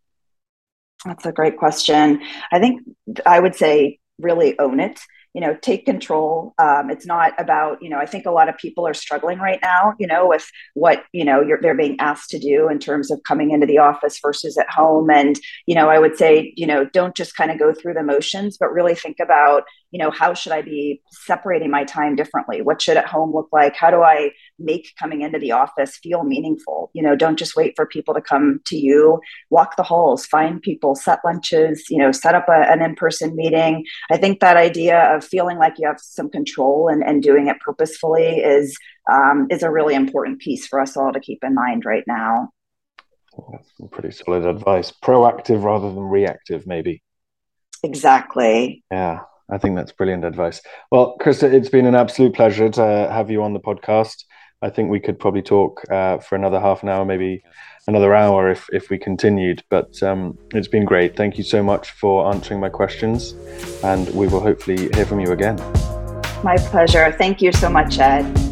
That's 1.06 1.26
a 1.26 1.32
great 1.32 1.58
question. 1.58 2.22
I 2.52 2.60
think 2.60 2.82
I 3.26 3.40
would 3.40 3.56
say 3.56 4.00
really 4.20 4.58
own 4.60 4.80
it 4.80 5.00
you 5.38 5.42
know 5.42 5.56
take 5.62 5.86
control 5.86 6.56
um, 6.58 6.90
it's 6.90 7.06
not 7.06 7.32
about 7.38 7.78
you 7.80 7.90
know 7.92 8.00
i 8.00 8.08
think 8.08 8.26
a 8.26 8.32
lot 8.32 8.50
of 8.50 8.58
people 8.58 8.88
are 8.88 8.94
struggling 8.96 9.38
right 9.38 9.60
now 9.62 9.94
you 10.00 10.08
know 10.08 10.28
with 10.28 10.50
what 10.74 11.04
you 11.14 11.24
know 11.24 11.44
they're 11.62 11.78
being 11.78 11.96
asked 12.00 12.32
to 12.32 12.40
do 12.40 12.68
in 12.70 12.80
terms 12.80 13.12
of 13.12 13.22
coming 13.22 13.52
into 13.52 13.68
the 13.68 13.78
office 13.78 14.20
versus 14.20 14.58
at 14.58 14.68
home 14.70 15.12
and 15.12 15.40
you 15.68 15.76
know 15.76 15.90
i 15.90 16.00
would 16.00 16.18
say 16.18 16.52
you 16.58 16.66
know 16.66 16.86
don't 16.86 17.16
just 17.16 17.36
kind 17.36 17.52
of 17.52 17.60
go 17.60 17.72
through 17.72 17.94
the 17.94 18.02
motions 18.02 18.58
but 18.60 18.74
really 18.74 18.96
think 18.96 19.18
about 19.22 19.64
you 19.92 20.00
know 20.00 20.12
how 20.12 20.34
should 20.34 20.52
i 20.52 20.62
be 20.62 21.02
separating 21.12 21.72
my 21.72 21.84
time 21.84 22.16
differently? 22.16 22.62
What 22.62 22.82
should 22.82 22.98
at 22.98 23.06
home 23.06 23.34
look 23.34 23.50
like? 23.52 23.76
How 23.76 23.90
do 23.90 24.02
i 24.02 24.32
make 24.60 24.94
coming 25.00 25.22
into 25.22 25.40
the 25.40 25.52
office 25.52 25.98
feel 25.98 26.24
meaningful? 26.24 26.92
You 26.94 27.04
know 27.04 27.16
don't 27.16 27.40
just 27.40 27.56
wait 27.56 27.74
for 27.76 27.86
people 27.86 28.14
to 28.14 28.22
come 28.22 28.60
to 28.66 28.78
you. 28.78 29.20
Walk 29.50 29.76
the 29.76 29.84
halls 29.84 30.26
find 30.26 30.62
people 30.62 30.96
set 30.96 31.20
lunches 31.24 31.86
you 31.90 31.98
know 31.98 32.12
set 32.12 32.36
up 32.36 32.48
a, 32.50 32.70
an 32.72 32.82
in-person 32.82 33.36
meeting. 33.36 33.86
I 34.12 34.18
think 34.18 34.40
that 34.40 34.58
idea 34.58 35.16
of 35.16 35.24
feeling 35.24 35.58
like 35.58 35.76
you 35.78 35.88
have 35.88 36.00
some 36.00 36.30
control 36.30 36.88
and, 36.88 37.04
and 37.04 37.24
doing 37.24 37.48
it 37.48 37.60
purposefully 37.60 38.38
is 38.38 38.78
um, 39.12 39.48
is 39.50 39.64
a 39.64 39.72
really 39.72 39.96
important 39.96 40.40
piece 40.40 40.68
for 40.68 40.80
us 40.80 40.98
all 40.98 41.14
to 41.14 41.20
keep 41.20 41.44
in 41.44 41.54
mind 41.54 41.86
right 41.86 42.04
now. 42.08 42.50
That's 43.52 43.70
some 43.78 43.88
pretty 43.90 44.12
solid 44.12 44.46
advice. 44.46 44.92
Proactive 44.92 45.64
rather 45.64 45.88
than 45.88 46.04
reactive 46.04 46.66
maybe. 46.66 47.04
Exactly. 47.84 48.84
Yeah, 48.92 49.22
I 49.50 49.58
think 49.58 49.76
that's 49.76 49.92
brilliant 49.92 50.26
advice. 50.26 50.62
Well, 50.92 51.16
Christa, 51.22 51.52
it's 51.52 51.70
been 51.70 51.86
an 51.86 51.96
absolute 51.96 52.34
pleasure 52.34 52.70
to 52.70 53.10
have 53.12 53.32
you 53.32 53.44
on 53.44 53.54
the 53.54 53.60
podcast. 53.60 54.24
I 54.62 54.70
think 54.70 54.90
we 54.90 55.00
could 55.00 55.20
probably 55.20 55.44
talk 55.44 55.84
uh, 55.92 56.18
for 56.18 56.36
another 56.36 56.60
half 56.60 56.82
an 56.82 56.90
hour, 56.90 57.06
maybe 57.06 57.44
another 57.88 58.16
hour 58.16 58.50
if, 58.50 58.66
if 58.72 58.90
we 58.90 58.98
continued. 58.98 59.64
But 59.70 60.02
um, 60.02 60.38
it's 60.54 60.68
been 60.68 60.84
great. 60.84 61.16
Thank 61.16 61.38
you 61.38 61.44
so 61.44 61.62
much 61.62 61.92
for 61.92 62.34
answering 62.34 62.60
my 62.60 62.70
questions, 62.70 63.34
and 63.84 64.10
we 64.16 64.28
will 64.28 64.42
hopefully 64.42 64.90
hear 64.96 65.06
from 65.06 65.20
you 65.20 65.32
again. 65.32 65.58
My 66.44 66.58
pleasure. 66.58 67.12
Thank 67.18 67.42
you 67.42 67.52
so 67.52 67.70
much, 67.70 68.00
Ed. 68.00 68.47